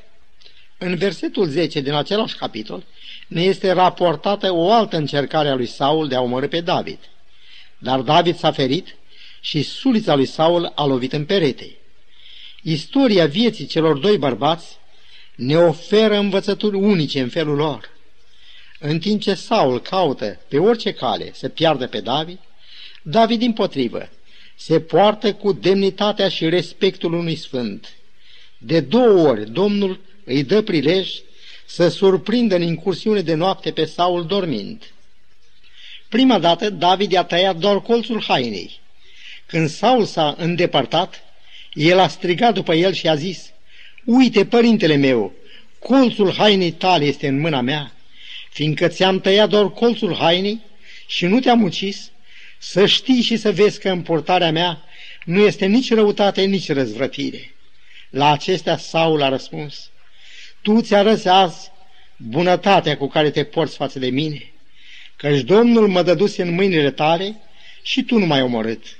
În 0.78 0.96
versetul 0.96 1.46
10 1.46 1.80
din 1.80 1.92
același 1.92 2.36
capitol 2.36 2.84
ne 3.26 3.42
este 3.42 3.70
raportată 3.70 4.52
o 4.52 4.72
altă 4.72 4.96
încercare 4.96 5.48
a 5.48 5.54
lui 5.54 5.66
Saul 5.66 6.08
de 6.08 6.14
a 6.14 6.20
omorâ 6.20 6.48
pe 6.48 6.60
David. 6.60 6.98
Dar 7.78 8.00
David 8.00 8.36
s-a 8.36 8.52
ferit 8.52 8.96
și 9.40 9.62
sulița 9.62 10.14
lui 10.14 10.26
Saul 10.26 10.72
a 10.74 10.84
lovit 10.84 11.12
în 11.12 11.24
perete. 11.24 11.76
Istoria 12.62 13.26
vieții 13.26 13.66
celor 13.66 13.98
doi 13.98 14.18
bărbați 14.18 14.78
ne 15.34 15.56
oferă 15.56 16.16
învățături 16.16 16.76
unice 16.76 17.20
în 17.20 17.28
felul 17.28 17.56
lor. 17.56 17.90
În 18.78 18.98
timp 18.98 19.20
ce 19.20 19.34
Saul 19.34 19.80
caută 19.80 20.40
pe 20.48 20.58
orice 20.58 20.92
cale 20.92 21.30
să 21.34 21.48
piardă 21.48 21.86
pe 21.86 22.00
David, 22.00 22.38
David, 23.02 23.38
din 23.38 23.52
potrivă, 23.52 24.08
se 24.56 24.80
poartă 24.80 25.34
cu 25.34 25.52
demnitatea 25.52 26.28
și 26.28 26.48
respectul 26.48 27.12
unui 27.12 27.36
sfânt. 27.36 27.92
De 28.58 28.80
două 28.80 29.28
ori 29.28 29.50
Domnul 29.50 30.00
îi 30.24 30.44
dă 30.44 30.62
prilej 30.62 31.10
să 31.66 31.88
surprindă 31.88 32.54
în 32.54 32.62
incursiune 32.62 33.20
de 33.20 33.34
noapte 33.34 33.70
pe 33.70 33.84
Saul 33.84 34.26
dormind. 34.26 34.92
Prima 36.08 36.38
dată 36.38 36.70
David 36.70 37.12
i-a 37.12 37.24
tăiat 37.24 37.56
doar 37.56 37.80
colțul 37.80 38.22
hainei. 38.22 38.80
Când 39.46 39.68
Saul 39.68 40.04
s-a 40.04 40.34
îndepărtat, 40.38 41.22
el 41.72 41.98
a 41.98 42.08
strigat 42.08 42.54
după 42.54 42.74
el 42.74 42.92
și 42.92 43.08
a 43.08 43.14
zis, 43.14 43.50
Uite, 44.04 44.46
părintele 44.46 44.96
meu, 44.96 45.32
colțul 45.78 46.34
hainei 46.34 46.70
tale 46.70 47.04
este 47.04 47.26
în 47.26 47.40
mâna 47.40 47.60
mea, 47.60 47.92
fiindcă 48.50 48.88
ți-am 48.88 49.20
tăiat 49.20 49.48
doar 49.48 49.70
colțul 49.70 50.16
hainei 50.16 50.60
și 51.06 51.26
nu 51.26 51.40
te-am 51.40 51.62
ucis, 51.62 52.10
să 52.58 52.86
știi 52.86 53.22
și 53.22 53.36
să 53.36 53.52
vezi 53.52 53.80
că 53.80 53.90
în 53.90 54.02
portarea 54.02 54.50
mea 54.50 54.84
nu 55.24 55.40
este 55.40 55.66
nici 55.66 55.92
răutate, 55.92 56.42
nici 56.42 56.72
răzvrătire. 56.72 57.54
La 58.10 58.32
acestea 58.32 58.76
Saul 58.76 59.22
a 59.22 59.28
răspuns, 59.28 59.90
Tu 60.62 60.80
ți 60.80 60.94
arăți 60.94 61.28
azi 61.28 61.70
bunătatea 62.16 62.96
cu 62.96 63.08
care 63.08 63.30
te 63.30 63.44
porți 63.44 63.76
față 63.76 63.98
de 63.98 64.10
mine, 64.10 64.52
căci 65.16 65.40
Domnul 65.40 65.88
mă 65.88 66.02
dăduse 66.02 66.42
în 66.42 66.54
mâinile 66.54 66.90
tale 66.90 67.36
și 67.82 68.02
tu 68.02 68.18
nu 68.18 68.26
m-ai 68.26 68.42
omorât. 68.42 68.98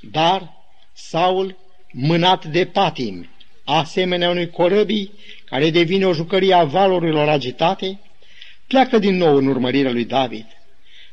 Dar 0.00 0.52
Saul, 0.92 1.56
mânat 1.92 2.44
de 2.44 2.64
patim, 2.64 3.28
asemenea 3.64 4.30
unui 4.30 4.50
corăbii 4.50 5.12
care 5.44 5.70
devine 5.70 6.06
o 6.06 6.12
jucărie 6.12 6.54
a 6.54 6.64
valurilor 6.64 7.28
agitate, 7.28 8.00
pleacă 8.66 8.98
din 8.98 9.16
nou 9.16 9.36
în 9.36 9.46
urmărirea 9.46 9.92
lui 9.92 10.04
David. 10.04 10.46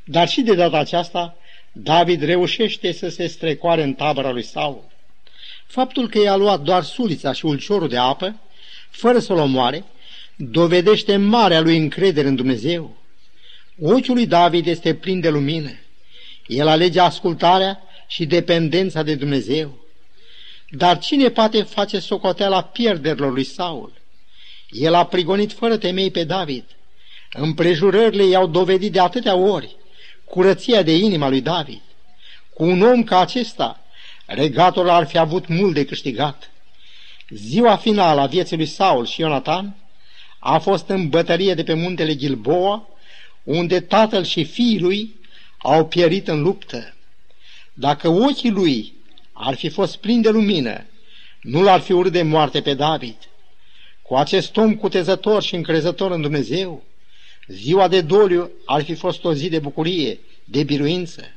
Dar 0.04 0.28
și 0.28 0.42
de 0.42 0.56
data 0.56 0.78
aceasta, 0.78 1.38
David 1.72 2.22
reușește 2.22 2.92
să 2.92 3.10
se 3.10 3.28
strecoare 3.28 3.84
în 3.84 3.94
tabăra 3.94 4.32
lui 4.32 4.44
Saul. 4.44 4.84
Faptul 5.68 6.10
că 6.10 6.20
i-a 6.20 6.36
luat 6.36 6.62
doar 6.62 6.84
sulița 6.84 7.32
și 7.34 7.46
ulciorul 7.46 7.88
de 7.88 7.98
apă, 7.98 8.40
fără 8.90 9.20
să-l 9.20 9.38
omoare, 9.38 9.84
dovedește 10.36 11.18
marea 11.18 11.60
lui 11.60 11.78
încredere 11.78 12.28
în 12.28 12.36
Dumnezeu. 12.36 12.98
Ochiul 13.82 14.14
lui 14.14 14.28
David 14.28 14.68
este 14.68 14.94
plin 14.94 15.20
de 15.20 15.30
lumină. 15.30 15.72
El 16.48 16.68
alege 16.68 17.00
ascultarea 17.00 17.82
și 18.08 18.26
dependența 18.26 19.04
de 19.04 19.16
Dumnezeu. 19.16 19.78
Dar 20.70 21.00
cine 21.00 21.30
poate 21.30 21.62
face 21.62 22.00
socoteala 22.00 22.64
pierderilor 22.64 23.32
lui 23.32 23.44
Saul? 23.44 23.94
El 24.70 24.94
a 24.94 25.06
prigonit 25.06 25.52
fără 25.52 25.78
temei 25.78 26.12
pe 26.12 26.24
David. 26.24 26.64
Împrejurările 27.34 28.24
i-au 28.24 28.48
dovedit 28.48 28.92
de 28.92 29.00
atâtea 29.00 29.36
ori 29.36 29.76
curăția 30.26 30.82
de 30.82 30.96
inima 30.96 31.30
lui 31.30 31.42
David. 31.42 31.82
Cu 32.54 32.64
un 32.64 32.82
om 32.82 33.04
ca 33.04 33.20
acesta, 33.20 33.84
regatul 34.26 34.90
ar 34.90 35.08
fi 35.08 35.18
avut 35.18 35.48
mult 35.48 35.74
de 35.74 35.86
câștigat. 35.86 36.52
Ziua 37.30 37.76
finală 37.76 38.22
a 38.22 38.26
vieții 38.26 38.58
lui 38.58 38.66
Saul 38.66 39.06
și 39.06 39.22
Ionatan 39.22 39.76
a 40.40 40.58
fost 40.58 40.90
în 40.90 41.10
bătălie 41.10 41.54
de 41.54 41.64
pe 41.64 41.74
muntele 41.74 42.16
Gilboa, 42.16 42.88
unde 43.44 43.80
tatăl 43.80 44.24
și 44.24 44.44
fiii 44.44 44.80
lui 44.80 45.16
au 45.58 45.88
pierit 45.88 46.28
în 46.28 46.42
luptă. 46.42 46.94
Dacă 47.74 48.08
ochii 48.08 48.50
lui 48.50 48.94
ar 49.42 49.56
fi 49.56 49.70
fost 49.70 49.98
plini 49.98 50.22
de 50.22 50.30
lumină, 50.30 50.86
nu 51.42 51.62
l-ar 51.62 51.80
fi 51.80 51.92
urât 51.92 52.12
de 52.12 52.22
moarte 52.22 52.62
pe 52.62 52.74
David. 52.74 53.16
Cu 54.02 54.16
acest 54.16 54.58
om 54.58 54.76
cutezător 54.76 55.44
și 55.44 55.56
încrezător 55.56 56.12
în 56.12 56.22
Dumnezeu, 56.22 56.84
ziua 57.48 57.88
de 57.88 58.02
doliu 58.02 58.52
ar 58.66 58.84
fi 58.84 58.94
fost 58.94 59.24
o 59.24 59.34
zi 59.34 59.50
de 59.50 59.60
bucurie, 59.60 60.20
de 60.44 60.64
biruință. 60.64 61.32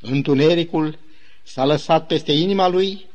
Întunericul 0.00 0.98
s-a 1.42 1.64
lăsat 1.64 2.06
peste 2.06 2.32
inima 2.32 2.68
lui, 2.68 3.06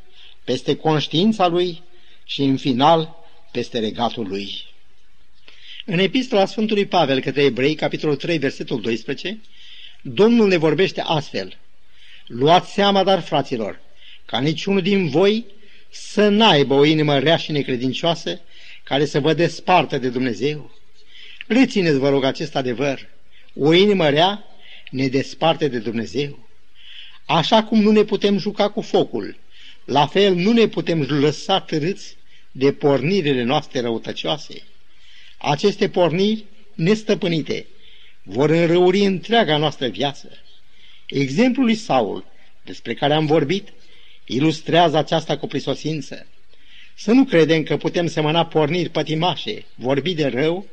peste 0.44 0.76
conștiința 0.76 1.48
lui 1.48 1.82
și, 2.26 2.44
în 2.44 2.58
final, 2.58 3.16
peste 3.52 3.80
regatul 3.80 4.28
lui. 4.28 4.52
În 5.86 6.00
epistola 6.00 6.46
Sfântului 6.46 6.86
Pavel 6.86 7.22
către 7.22 7.44
evrei, 7.44 7.76
capitolul 7.76 8.16
3, 8.16 8.38
versetul 8.38 8.82
12, 8.82 9.42
Domnul 10.02 10.48
ne 10.48 10.58
vorbește 10.58 11.02
astfel. 11.02 11.58
Luați 12.28 12.74
seama, 12.74 13.04
dar, 13.04 13.22
fraților, 13.22 13.80
ca 14.32 14.40
niciunul 14.40 14.82
din 14.82 15.10
voi 15.10 15.46
să 15.90 16.28
n-aibă 16.28 16.74
o 16.74 16.86
inimă 16.86 17.20
rea 17.20 17.38
și 17.38 17.52
necredincioasă 17.52 18.42
care 18.84 19.06
să 19.06 19.20
vă 19.20 19.34
despartă 19.34 19.98
de 19.98 20.10
Dumnezeu. 20.10 20.72
Rețineți, 21.48 21.98
vă 21.98 22.10
rog, 22.10 22.24
acest 22.24 22.56
adevăr. 22.56 23.10
O 23.56 23.74
inimă 23.74 24.10
rea 24.10 24.44
ne 24.90 25.08
desparte 25.08 25.68
de 25.68 25.80
Dumnezeu. 25.80 26.48
Așa 27.26 27.64
cum 27.64 27.82
nu 27.82 27.92
ne 27.92 28.04
putem 28.04 28.38
juca 28.38 28.70
cu 28.70 28.82
focul, 28.82 29.38
la 29.86 30.08
fel 30.08 30.34
nu 30.34 30.52
ne 30.52 30.68
putem 30.68 31.02
lăsa 31.02 31.60
târâți 31.60 32.18
de 32.52 32.74
pornirile 32.74 33.44
noastre 33.44 33.82
răutăcioase. 33.82 34.64
Aceste 35.38 35.90
porniri 35.90 36.46
nestăpânite 36.76 37.66
vor 38.24 38.50
înrăuri 38.50 39.06
întreaga 39.06 39.58
noastră 39.58 39.88
viață. 39.88 40.30
Exemplul 41.08 41.66
lui 41.66 41.76
Saul, 41.76 42.26
despre 42.64 42.94
care 42.94 43.14
am 43.14 43.26
vorbit, 43.26 43.70
ilustrează 44.34 44.98
aceasta 44.98 45.38
cu 45.38 45.48
prisosință. 45.48 46.28
Să 46.96 47.12
nu 47.12 47.24
credem 47.24 47.64
că 47.64 47.78
putem 47.78 48.08
semăna 48.08 48.46
porniri 48.46 48.90
pătimașe, 48.90 49.66
vorbi 49.76 50.14
de 50.14 50.28
rău 50.28 50.66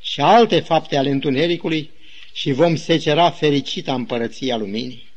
și 0.00 0.20
alte 0.20 0.60
fapte 0.60 0.96
ale 0.96 1.10
întunericului 1.10 1.90
și 2.32 2.52
vom 2.52 2.76
secera 2.76 3.30
fericita 3.30 3.94
împărăția 3.94 4.56
luminii. 4.56 5.12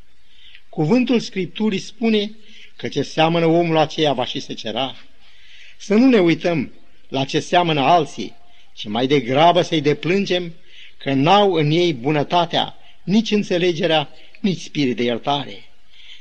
Cuvântul 0.68 1.20
Scripturii 1.20 1.78
spune 1.78 2.30
că 2.76 2.88
ce 2.88 3.02
seamănă 3.02 3.46
omul 3.46 3.76
aceea 3.76 4.12
va 4.12 4.24
și 4.24 4.40
secera. 4.40 4.96
Să 5.78 5.94
nu 5.94 6.08
ne 6.08 6.18
uităm 6.18 6.72
la 7.08 7.24
ce 7.24 7.40
seamănă 7.40 7.80
alții, 7.80 8.34
ci 8.74 8.86
mai 8.86 9.06
degrabă 9.06 9.62
să-i 9.62 9.80
deplângem 9.80 10.54
că 10.98 11.12
n-au 11.12 11.52
în 11.52 11.70
ei 11.70 11.92
bunătatea, 11.92 12.76
nici 13.02 13.30
înțelegerea, 13.30 14.08
nici 14.40 14.60
spirit 14.60 14.96
de 14.96 15.02
iertare. 15.02 15.67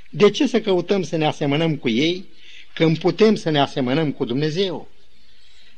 De 0.09 0.29
ce 0.29 0.47
să 0.47 0.61
căutăm 0.61 1.03
să 1.03 1.15
ne 1.15 1.25
asemănăm 1.25 1.75
cu 1.75 1.89
ei, 1.89 2.25
când 2.73 2.97
putem 2.97 3.35
să 3.35 3.49
ne 3.49 3.59
asemănăm 3.59 4.11
cu 4.11 4.25
Dumnezeu? 4.25 4.87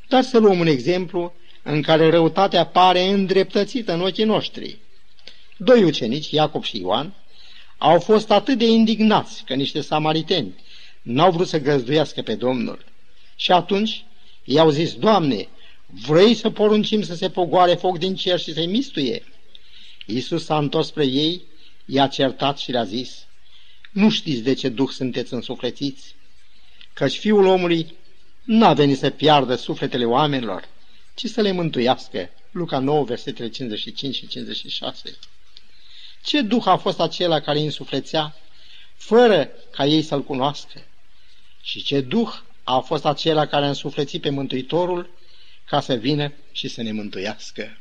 Dar 0.08 0.24
să 0.24 0.38
luăm 0.38 0.60
un 0.60 0.68
exemplu 0.68 1.34
în 1.64 1.82
care 1.82 2.10
răutatea 2.10 2.66
pare 2.66 3.04
îndreptățită 3.04 3.94
în 3.94 4.02
ochii 4.02 4.24
noștri. 4.24 4.78
Doi 5.58 5.84
ucenici, 5.84 6.30
Iacob 6.30 6.64
și 6.64 6.78
Ioan, 6.78 7.14
au 7.78 8.00
fost 8.00 8.32
atât 8.32 8.58
de 8.58 8.66
indignați 8.66 9.44
că 9.46 9.54
niște 9.54 9.82
samariteni 9.82 10.54
n-au 11.02 11.32
vrut 11.32 11.48
să 11.48 11.60
găzduiască 11.60 12.22
pe 12.22 12.36
Domnul. 12.36 12.86
Și 13.36 13.52
atunci 13.52 14.06
i-au 14.44 14.70
zis, 14.70 14.94
Doamne, 14.94 15.48
vrei 15.86 16.34
să 16.34 16.50
poruncim 16.50 17.02
să 17.02 17.16
se 17.16 17.30
pogoare 17.30 17.74
foc 17.74 17.98
din 17.98 18.16
cer 18.16 18.40
și 18.40 18.54
să-i 18.54 18.66
mistuie? 18.68 19.24
Iisus 20.06 20.46
s-a 20.46 20.58
întors 20.58 20.88
spre 20.88 21.06
ei, 21.06 21.42
i-a 21.86 22.08
certat 22.08 22.58
și 22.58 22.72
le-a 22.72 22.84
zis, 22.84 23.28
nu 23.92 24.10
știți 24.10 24.42
de 24.42 24.54
ce 24.54 24.70
duh 24.70 24.90
sunteți 24.90 25.34
însuflețiți? 25.34 26.16
Căci 26.94 27.18
fiul 27.18 27.46
omului 27.46 27.96
n-a 28.44 28.74
venit 28.74 28.98
să 28.98 29.10
piardă 29.10 29.56
sufletele 29.56 30.06
oamenilor, 30.06 30.68
ci 31.16 31.26
să 31.26 31.42
le 31.42 31.52
mântuiască. 31.52 32.30
Luca 32.52 32.80
9, 32.80 33.04
versetele 33.04 33.50
55 33.50 34.16
și 34.16 34.28
56. 34.28 35.18
Ce 36.24 36.42
duh 36.42 36.68
a 36.68 36.76
fost 36.76 37.00
acela 37.00 37.40
care 37.40 37.60
îi 37.60 37.66
însuflețea, 37.66 38.36
fără 38.96 39.50
ca 39.72 39.86
ei 39.86 40.02
să-l 40.02 40.24
cunoască? 40.24 40.86
Și 41.62 41.84
ce 41.84 42.02
duh 42.02 42.32
a 42.64 42.80
fost 42.80 43.06
acela 43.06 43.46
care 43.46 43.66
a 43.66 43.68
însuflețit 43.68 44.22
pe 44.22 44.30
Mântuitorul 44.30 45.10
ca 45.66 45.82
să 45.82 45.94
vină 45.94 46.34
și 46.52 46.68
să 46.68 46.82
ne 46.82 46.92
mântuiască? 46.92 47.78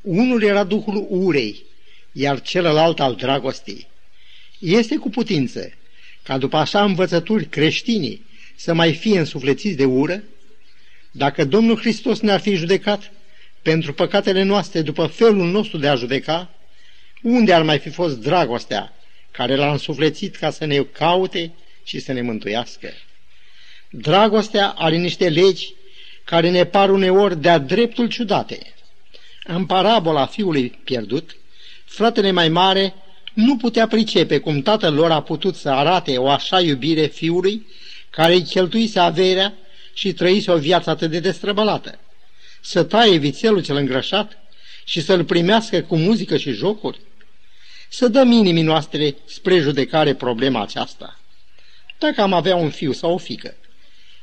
Unul 0.00 0.42
era 0.42 0.64
duhul 0.64 1.06
urei, 1.10 1.64
iar 2.12 2.40
celălalt 2.40 3.00
al 3.00 3.14
dragostei. 3.14 3.86
Este 4.58 4.96
cu 4.96 5.10
putință 5.10 5.72
ca 6.22 6.38
după 6.38 6.56
așa 6.56 6.84
învățături 6.84 7.44
creștinii 7.44 8.26
să 8.56 8.74
mai 8.74 8.94
fie 8.94 9.18
însuflețiți 9.18 9.76
de 9.76 9.84
ură? 9.84 10.22
Dacă 11.10 11.44
Domnul 11.44 11.76
Hristos 11.76 12.20
ne-ar 12.20 12.40
fi 12.40 12.54
judecat 12.54 13.12
pentru 13.62 13.92
păcatele 13.92 14.42
noastre 14.42 14.82
după 14.82 15.06
felul 15.06 15.46
nostru 15.50 15.78
de 15.78 15.88
a 15.88 15.94
judeca, 15.94 16.50
unde 17.22 17.52
ar 17.52 17.62
mai 17.62 17.78
fi 17.78 17.88
fost 17.88 18.18
dragostea 18.18 18.92
care 19.30 19.56
l-a 19.56 19.72
însuflețit 19.72 20.36
ca 20.36 20.50
să 20.50 20.64
ne 20.64 20.82
caute 20.82 21.52
și 21.84 21.98
să 21.98 22.12
ne 22.12 22.22
mântuiască? 22.22 22.92
Dragostea 23.90 24.68
are 24.68 24.96
niște 24.96 25.28
legi 25.28 25.74
care 26.24 26.50
ne 26.50 26.64
par 26.64 26.90
uneori 26.90 27.40
de-a 27.40 27.58
dreptul 27.58 28.08
ciudate. 28.08 28.74
În 29.44 29.66
parabola 29.66 30.26
fiului 30.26 30.80
pierdut, 30.84 31.36
fratele 31.84 32.30
mai 32.30 32.48
mare 32.48 32.94
nu 33.34 33.56
putea 33.56 33.86
pricepe 33.86 34.38
cum 34.38 34.62
tatăl 34.62 34.94
lor 34.94 35.10
a 35.10 35.22
putut 35.22 35.54
să 35.56 35.70
arate 35.70 36.18
o 36.18 36.28
așa 36.28 36.60
iubire 36.60 37.06
fiului 37.06 37.66
care 38.10 38.32
îi 38.32 38.42
cheltuise 38.42 38.98
averea 38.98 39.54
și 39.94 40.12
trăise 40.12 40.50
o 40.50 40.58
viață 40.58 40.90
atât 40.90 41.10
de 41.10 41.20
destrăbălată. 41.20 41.98
Să 42.60 42.82
taie 42.82 43.16
vițelul 43.16 43.62
cel 43.62 43.76
îngrășat 43.76 44.38
și 44.84 45.00
să-l 45.00 45.24
primească 45.24 45.80
cu 45.80 45.96
muzică 45.96 46.36
și 46.36 46.50
jocuri? 46.50 47.00
Să 47.88 48.08
dăm 48.08 48.30
inimii 48.30 48.62
noastre 48.62 49.16
spre 49.24 49.58
judecare 49.58 50.14
problema 50.14 50.62
aceasta. 50.62 51.20
Dacă 51.98 52.20
am 52.20 52.32
avea 52.32 52.56
un 52.56 52.70
fiu 52.70 52.92
sau 52.92 53.12
o 53.12 53.18
fică 53.18 53.54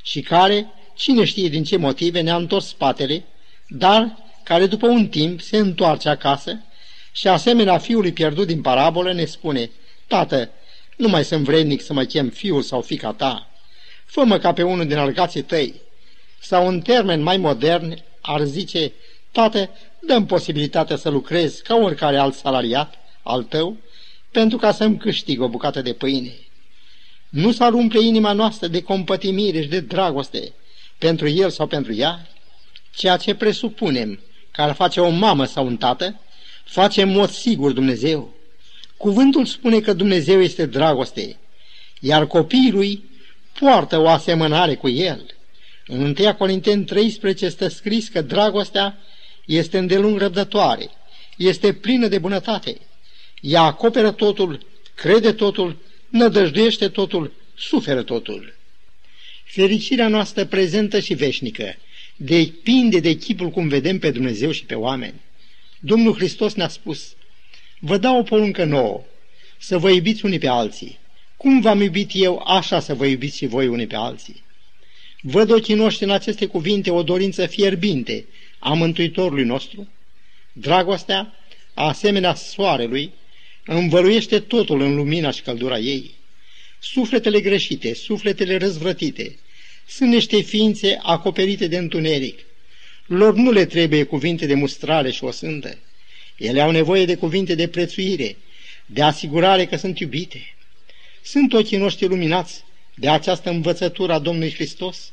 și 0.02 0.20
care, 0.20 0.66
cine 0.96 1.24
știe 1.24 1.48
din 1.48 1.64
ce 1.64 1.76
motive, 1.76 2.20
ne-a 2.20 2.36
întors 2.36 2.66
spatele, 2.66 3.24
dar 3.68 4.16
care 4.42 4.66
după 4.66 4.86
un 4.86 5.08
timp 5.08 5.40
se 5.40 5.56
întoarce 5.56 6.08
acasă 6.08 6.64
și 7.12 7.28
asemenea 7.28 7.78
fiului 7.78 8.12
pierdut 8.12 8.46
din 8.46 8.60
parabolă 8.60 9.12
ne 9.12 9.24
spune, 9.24 9.70
Tată, 10.06 10.50
nu 10.96 11.08
mai 11.08 11.24
sunt 11.24 11.44
vrednic 11.44 11.82
să 11.82 11.92
mă 11.92 12.04
chem 12.04 12.28
fiul 12.28 12.62
sau 12.62 12.80
fica 12.80 13.12
ta, 13.12 13.50
fă-mă 14.04 14.38
ca 14.38 14.52
pe 14.52 14.62
unul 14.62 14.86
din 14.86 14.96
algații 14.96 15.42
tăi. 15.42 15.74
Sau 16.40 16.68
în 16.68 16.80
termen 16.80 17.22
mai 17.22 17.36
modern 17.36 18.02
ar 18.20 18.42
zice, 18.42 18.92
Tată, 19.30 19.70
dăm 20.06 20.26
posibilitatea 20.26 20.96
să 20.96 21.08
lucrez 21.08 21.58
ca 21.58 21.74
oricare 21.74 22.16
alt 22.16 22.34
salariat 22.34 22.94
al 23.22 23.42
tău, 23.42 23.76
pentru 24.30 24.58
ca 24.58 24.72
să-mi 24.72 24.96
câștig 24.96 25.40
o 25.40 25.48
bucată 25.48 25.82
de 25.82 25.92
pâine. 25.92 26.34
Nu 27.28 27.52
s-ar 27.52 27.72
umple 27.72 28.00
inima 28.00 28.32
noastră 28.32 28.66
de 28.66 28.82
compătimire 28.82 29.62
și 29.62 29.68
de 29.68 29.80
dragoste 29.80 30.52
pentru 30.98 31.28
el 31.28 31.50
sau 31.50 31.66
pentru 31.66 31.94
ea, 31.94 32.28
ceea 32.94 33.16
ce 33.16 33.34
presupunem 33.34 34.20
că 34.50 34.62
ar 34.62 34.72
face 34.72 35.00
o 35.00 35.08
mamă 35.08 35.44
sau 35.44 35.66
un 35.66 35.76
tată, 35.76 36.20
face 36.72 37.02
în 37.02 37.12
mod 37.12 37.30
sigur 37.30 37.72
Dumnezeu. 37.72 38.34
Cuvântul 38.96 39.46
spune 39.46 39.80
că 39.80 39.92
Dumnezeu 39.92 40.40
este 40.40 40.66
dragoste, 40.66 41.36
iar 42.00 42.26
copiii 42.26 42.70
lui 42.70 43.04
poartă 43.58 43.98
o 43.98 44.08
asemănare 44.08 44.74
cu 44.74 44.88
el. 44.88 45.26
În 45.86 46.14
1 46.18 46.34
Corinteni 46.34 46.84
13 46.84 47.44
este 47.44 47.68
scris 47.68 48.08
că 48.08 48.22
dragostea 48.22 48.98
este 49.46 49.78
îndelung 49.78 50.18
răbdătoare, 50.18 50.90
este 51.36 51.72
plină 51.72 52.08
de 52.08 52.18
bunătate. 52.18 52.76
Ea 53.40 53.62
acoperă 53.62 54.10
totul, 54.10 54.66
crede 54.94 55.32
totul, 55.32 55.78
nădăjduiește 56.08 56.88
totul, 56.88 57.32
suferă 57.56 58.02
totul. 58.02 58.54
Fericirea 59.44 60.08
noastră 60.08 60.44
prezentă 60.44 61.00
și 61.00 61.14
veșnică 61.14 61.76
depinde 62.16 63.00
de 63.00 63.12
chipul 63.16 63.50
cum 63.50 63.68
vedem 63.68 63.98
pe 63.98 64.10
Dumnezeu 64.10 64.50
și 64.50 64.64
pe 64.64 64.74
oameni. 64.74 65.20
Domnul 65.84 66.14
Hristos 66.14 66.54
ne-a 66.54 66.68
spus, 66.68 67.14
vă 67.78 67.96
dau 67.96 68.18
o 68.18 68.22
poruncă 68.22 68.64
nouă, 68.64 69.04
să 69.58 69.78
vă 69.78 69.90
iubiți 69.90 70.24
unii 70.24 70.38
pe 70.38 70.48
alții, 70.48 70.98
Cum 71.36 71.60
v-am 71.60 71.80
iubit 71.80 72.10
eu, 72.12 72.42
așa 72.46 72.80
să 72.80 72.94
vă 72.94 73.06
iubiți 73.06 73.36
și 73.36 73.46
voi 73.46 73.66
unii 73.66 73.86
pe 73.86 73.96
alții. 73.96 74.44
Văd 75.20 75.50
ochii 75.50 75.74
noștri 75.74 76.04
în 76.04 76.10
aceste 76.10 76.46
cuvinte 76.46 76.90
o 76.90 77.02
dorință 77.02 77.46
fierbinte 77.46 78.24
a 78.58 78.72
Mântuitorului 78.72 79.44
nostru. 79.44 79.88
Dragostea, 80.52 81.34
asemenea 81.74 82.34
soarelui, 82.34 83.12
învăluiește 83.66 84.40
totul 84.40 84.80
în 84.80 84.94
lumina 84.94 85.30
și 85.30 85.42
căldura 85.42 85.78
ei. 85.78 86.14
Sufletele 86.80 87.40
greșite, 87.40 87.94
sufletele 87.94 88.56
răzvrătite, 88.56 89.38
sunt 89.86 90.10
niște 90.10 90.40
ființe 90.40 90.98
acoperite 91.02 91.66
de 91.66 91.76
întuneric. 91.76 92.38
Lor 93.06 93.34
nu 93.34 93.50
le 93.50 93.64
trebuie 93.64 94.04
cuvinte 94.04 94.46
de 94.46 94.54
mustrare 94.54 95.10
și 95.10 95.24
osândă. 95.24 95.78
Ele 96.36 96.60
au 96.60 96.70
nevoie 96.70 97.04
de 97.04 97.14
cuvinte 97.14 97.54
de 97.54 97.68
prețuire, 97.68 98.36
de 98.86 99.02
asigurare 99.02 99.66
că 99.66 99.76
sunt 99.76 99.98
iubite. 99.98 100.54
Sunt 101.22 101.52
ochii 101.52 101.78
noștri 101.78 102.06
luminați 102.06 102.64
de 102.94 103.08
această 103.08 103.50
învățătură 103.50 104.12
a 104.12 104.18
Domnului 104.18 104.52
Hristos. 104.52 105.12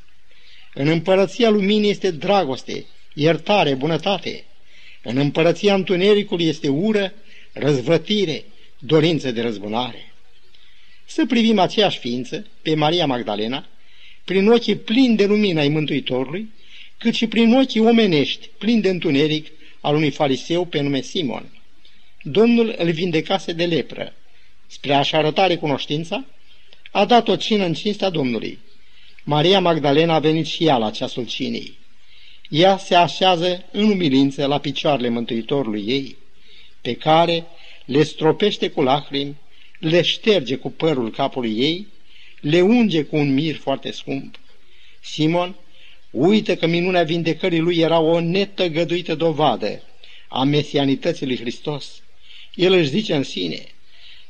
În 0.73 0.87
împărăția 0.87 1.49
luminii 1.49 1.89
este 1.89 2.11
dragoste, 2.11 2.85
iertare, 3.13 3.73
bunătate. 3.73 4.43
În 5.03 5.17
împărăția 5.17 5.73
întunericului 5.73 6.45
este 6.45 6.67
ură, 6.67 7.13
răzvătire, 7.53 8.43
dorință 8.79 9.31
de 9.31 9.41
răzbunare. 9.41 10.13
Să 11.05 11.25
privim 11.25 11.59
aceeași 11.59 11.99
ființă, 11.99 12.45
pe 12.61 12.75
Maria 12.75 13.05
Magdalena, 13.05 13.67
prin 14.25 14.47
ochii 14.47 14.75
plini 14.75 15.15
de 15.15 15.25
lumină 15.25 15.59
ai 15.59 15.67
Mântuitorului, 15.67 16.49
cât 16.99 17.13
și 17.13 17.27
prin 17.27 17.53
ochii 17.53 17.79
omenești, 17.79 18.49
plini 18.57 18.81
de 18.81 18.89
întuneric, 18.89 19.47
al 19.81 19.95
unui 19.95 20.09
fariseu 20.09 20.65
pe 20.65 20.81
nume 20.81 21.01
Simon. 21.01 21.61
Domnul 22.21 22.75
îl 22.77 22.91
vindecase 22.91 23.51
de 23.51 23.65
lepră. 23.65 24.13
Spre 24.67 24.93
a-și 24.93 25.15
arăta 25.15 25.47
recunoștința, 25.47 26.25
a 26.91 27.05
dat 27.05 27.27
o 27.27 27.35
cină 27.35 27.65
în 27.65 27.73
cinstea 27.73 28.09
Domnului. 28.09 28.59
Maria 29.23 29.59
Magdalena 29.59 30.13
a 30.13 30.19
venit 30.19 30.45
și 30.45 30.65
ea 30.65 30.77
la 30.77 30.91
ceasul 30.91 31.25
cinei. 31.25 31.77
Ea 32.49 32.77
se 32.77 32.95
așează 32.95 33.65
în 33.71 33.89
umilință 33.89 34.45
la 34.45 34.59
picioarele 34.59 35.09
Mântuitorului 35.09 35.83
ei, 35.87 36.17
pe 36.81 36.93
care 36.93 37.45
le 37.85 38.03
stropește 38.03 38.69
cu 38.69 38.81
lacrimi, 38.81 39.35
le 39.79 40.01
șterge 40.01 40.55
cu 40.55 40.71
părul 40.71 41.11
capului 41.11 41.57
ei, 41.57 41.87
le 42.41 42.61
unge 42.61 43.03
cu 43.03 43.15
un 43.15 43.33
mir 43.33 43.55
foarte 43.55 43.91
scump. 43.91 44.39
Simon 45.01 45.55
uită 46.11 46.55
că 46.55 46.67
minunea 46.67 47.03
vindecării 47.03 47.59
lui 47.59 47.77
era 47.77 47.99
o 47.99 48.19
netăgăduită 48.19 49.15
dovadă 49.15 49.83
a 50.27 50.43
mesianității 50.43 51.25
lui 51.25 51.39
Hristos. 51.39 52.01
El 52.53 52.73
își 52.73 52.89
zice 52.89 53.15
în 53.15 53.23
sine, 53.23 53.65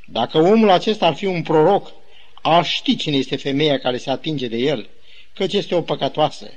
dacă 0.05 0.37
omul 0.37 0.69
acesta 0.69 1.05
ar 1.05 1.15
fi 1.15 1.25
un 1.25 1.41
proroc, 1.41 1.91
aș 2.41 2.73
ști 2.73 2.95
cine 2.95 3.17
este 3.17 3.35
femeia 3.35 3.79
care 3.79 3.97
se 3.97 4.09
atinge 4.09 4.47
de 4.47 4.57
el, 4.57 4.89
căci 5.33 5.53
este 5.53 5.75
o 5.75 5.81
păcătoasă. 5.81 6.51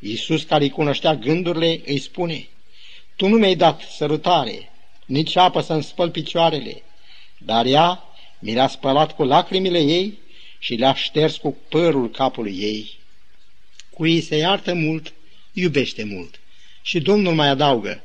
Iisus, 0.00 0.42
care 0.42 0.64
îi 0.64 0.70
cunoștea 0.70 1.14
gândurile, 1.14 1.80
îi 1.86 1.98
spune, 1.98 2.48
Tu 3.16 3.28
nu 3.28 3.36
mi-ai 3.36 3.54
dat 3.54 3.80
sărutare, 3.80 4.72
nici 5.06 5.36
apă 5.36 5.60
să-mi 5.60 5.82
spăl 5.82 6.10
picioarele, 6.10 6.82
dar 7.38 7.66
ea 7.66 8.04
mi 8.38 8.52
le-a 8.52 8.68
spălat 8.68 9.14
cu 9.14 9.24
lacrimile 9.24 9.78
ei 9.78 10.18
și 10.58 10.74
le-a 10.74 10.94
șters 10.94 11.36
cu 11.36 11.56
părul 11.68 12.10
capului 12.10 12.56
ei. 12.58 12.97
Cui 13.98 14.20
se 14.20 14.36
iartă 14.36 14.74
mult, 14.74 15.12
iubește 15.52 16.04
mult. 16.04 16.40
Și 16.82 17.00
Domnul 17.00 17.34
mai 17.34 17.48
adaugă, 17.48 18.02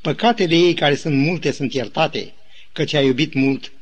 păcatele 0.00 0.56
ei 0.56 0.74
care 0.74 0.94
sunt 0.94 1.14
multe 1.14 1.50
sunt 1.50 1.72
iertate, 1.74 2.32
căci 2.72 2.92
a 2.92 3.00
iubit 3.00 3.34
mult, 3.34 3.72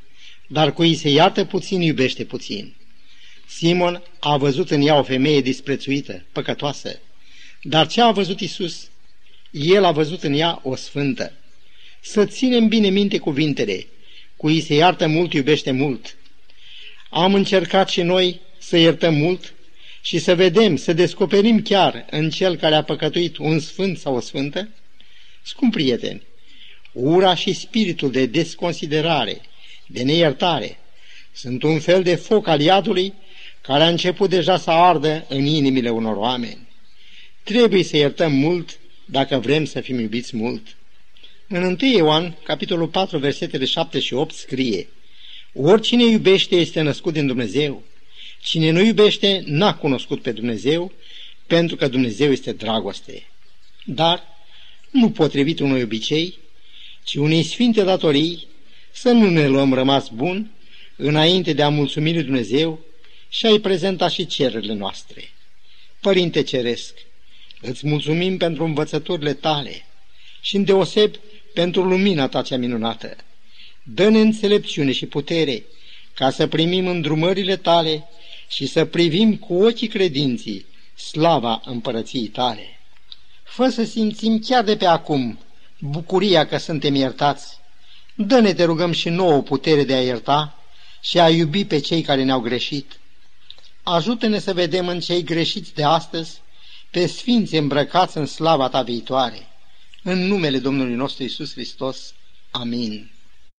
dar 0.46 0.72
cui 0.72 0.94
se 0.94 1.08
iartă 1.08 1.44
puțin, 1.44 1.80
iubește 1.80 2.24
puțin. 2.24 2.74
Simon 3.46 4.02
a 4.18 4.36
văzut 4.36 4.70
în 4.70 4.86
ea 4.86 4.98
o 4.98 5.02
femeie 5.02 5.40
disprețuită, 5.40 6.24
păcătoasă, 6.32 6.98
dar 7.62 7.86
ce 7.86 8.00
a 8.00 8.10
văzut 8.10 8.40
Isus? 8.40 8.88
El 9.50 9.84
a 9.84 9.90
văzut 9.90 10.22
în 10.22 10.32
ea 10.32 10.60
o 10.62 10.74
sfântă. 10.74 11.32
Să 12.00 12.26
ținem 12.26 12.68
bine 12.68 12.88
minte 12.88 13.18
cuvintele, 13.18 13.86
cui 14.36 14.60
se 14.60 14.74
iartă 14.74 15.06
mult, 15.06 15.32
iubește 15.32 15.70
mult. 15.70 16.16
Am 17.10 17.34
încercat 17.34 17.88
și 17.88 18.02
noi 18.02 18.40
să 18.58 18.76
iertăm 18.76 19.14
mult 19.14 19.52
și 20.08 20.18
să 20.18 20.34
vedem, 20.34 20.76
să 20.76 20.92
descoperim 20.92 21.62
chiar 21.62 22.06
în 22.10 22.30
cel 22.30 22.56
care 22.56 22.74
a 22.74 22.82
păcătuit 22.82 23.36
un 23.36 23.58
sfânt 23.58 23.98
sau 23.98 24.14
o 24.14 24.20
sfântă? 24.20 24.68
Scump 25.42 25.72
prieteni, 25.72 26.22
ura 26.92 27.34
și 27.34 27.52
spiritul 27.52 28.10
de 28.10 28.26
desconsiderare, 28.26 29.40
de 29.86 30.02
neiertare, 30.02 30.78
sunt 31.32 31.62
un 31.62 31.78
fel 31.78 32.02
de 32.02 32.14
foc 32.14 32.46
al 32.46 32.60
iadului 32.60 33.12
care 33.60 33.82
a 33.82 33.88
început 33.88 34.30
deja 34.30 34.58
să 34.58 34.70
ardă 34.70 35.24
în 35.28 35.44
inimile 35.44 35.90
unor 35.90 36.16
oameni. 36.16 36.68
Trebuie 37.42 37.82
să 37.82 37.96
iertăm 37.96 38.32
mult 38.32 38.78
dacă 39.04 39.38
vrem 39.38 39.64
să 39.64 39.80
fim 39.80 39.98
iubiți 39.98 40.36
mult. 40.36 40.76
În 41.48 41.62
1 41.62 41.76
Ioan, 41.96 42.36
capitolul 42.42 42.88
4, 42.88 43.18
versetele 43.18 43.64
7 43.64 43.98
și 43.98 44.14
8 44.14 44.34
scrie 44.34 44.88
Oricine 45.52 46.04
iubește 46.04 46.56
este 46.56 46.80
născut 46.80 47.12
din 47.12 47.26
Dumnezeu. 47.26 47.82
Cine 48.40 48.70
nu 48.70 48.82
iubește 48.82 49.42
n-a 49.46 49.74
cunoscut 49.74 50.22
pe 50.22 50.32
Dumnezeu, 50.32 50.92
pentru 51.46 51.76
că 51.76 51.88
Dumnezeu 51.88 52.32
este 52.32 52.52
dragoste. 52.52 53.26
Dar, 53.84 54.22
nu 54.90 55.10
potrivit 55.10 55.60
unui 55.60 55.82
obicei, 55.82 56.38
ci 57.02 57.14
unei 57.14 57.42
sfinte 57.42 57.82
datorii, 57.82 58.46
să 58.92 59.10
nu 59.10 59.30
ne 59.30 59.46
luăm 59.46 59.72
rămas 59.72 60.08
bun 60.08 60.50
înainte 60.96 61.52
de 61.52 61.62
a 61.62 61.68
mulțumi 61.68 62.12
lui 62.12 62.22
Dumnezeu 62.22 62.84
și 63.28 63.46
a-i 63.46 63.60
prezenta 63.60 64.08
și 64.08 64.26
cererile 64.26 64.74
noastre. 64.74 65.30
Părinte 66.00 66.42
Ceresc, 66.42 66.94
îți 67.60 67.86
mulțumim 67.86 68.36
pentru 68.36 68.64
învățăturile 68.64 69.34
tale 69.34 69.86
și 70.40 70.56
îndeoseb 70.56 71.14
pentru 71.54 71.82
lumina 71.82 72.28
ta 72.28 72.42
cea 72.42 72.56
minunată. 72.56 73.16
Dă-ne 73.82 74.20
înțelepciune 74.20 74.92
și 74.92 75.06
putere 75.06 75.64
ca 76.14 76.30
să 76.30 76.46
primim 76.46 76.86
îndrumările 76.86 77.56
tale 77.56 78.04
și 78.48 78.66
să 78.66 78.84
privim 78.84 79.36
cu 79.36 79.54
ochii 79.54 79.88
credinții 79.88 80.66
slava 80.94 81.60
împărăției 81.64 82.26
tale. 82.26 82.80
Fă 83.44 83.68
să 83.68 83.84
simțim 83.84 84.38
chiar 84.38 84.64
de 84.64 84.76
pe 84.76 84.86
acum 84.86 85.38
bucuria 85.78 86.46
că 86.46 86.56
suntem 86.56 86.94
iertați. 86.94 87.58
Dă-ne, 88.14 88.52
te 88.52 88.64
rugăm, 88.64 88.92
și 88.92 89.08
nouă 89.08 89.42
putere 89.42 89.84
de 89.84 89.94
a 89.94 90.02
ierta 90.02 90.62
și 91.00 91.18
a 91.18 91.30
iubi 91.30 91.64
pe 91.64 91.78
cei 91.78 92.02
care 92.02 92.24
ne-au 92.24 92.40
greșit. 92.40 92.98
Ajută-ne 93.82 94.38
să 94.38 94.52
vedem 94.52 94.88
în 94.88 95.00
cei 95.00 95.22
greșiți 95.22 95.74
de 95.74 95.82
astăzi 95.82 96.40
pe 96.90 97.06
sfinți 97.06 97.56
îmbrăcați 97.56 98.16
în 98.16 98.26
slava 98.26 98.68
ta 98.68 98.82
viitoare. 98.82 99.48
În 100.02 100.26
numele 100.26 100.58
Domnului 100.58 100.94
nostru 100.94 101.22
Isus 101.22 101.52
Hristos. 101.52 102.14
Amin. 102.50 103.10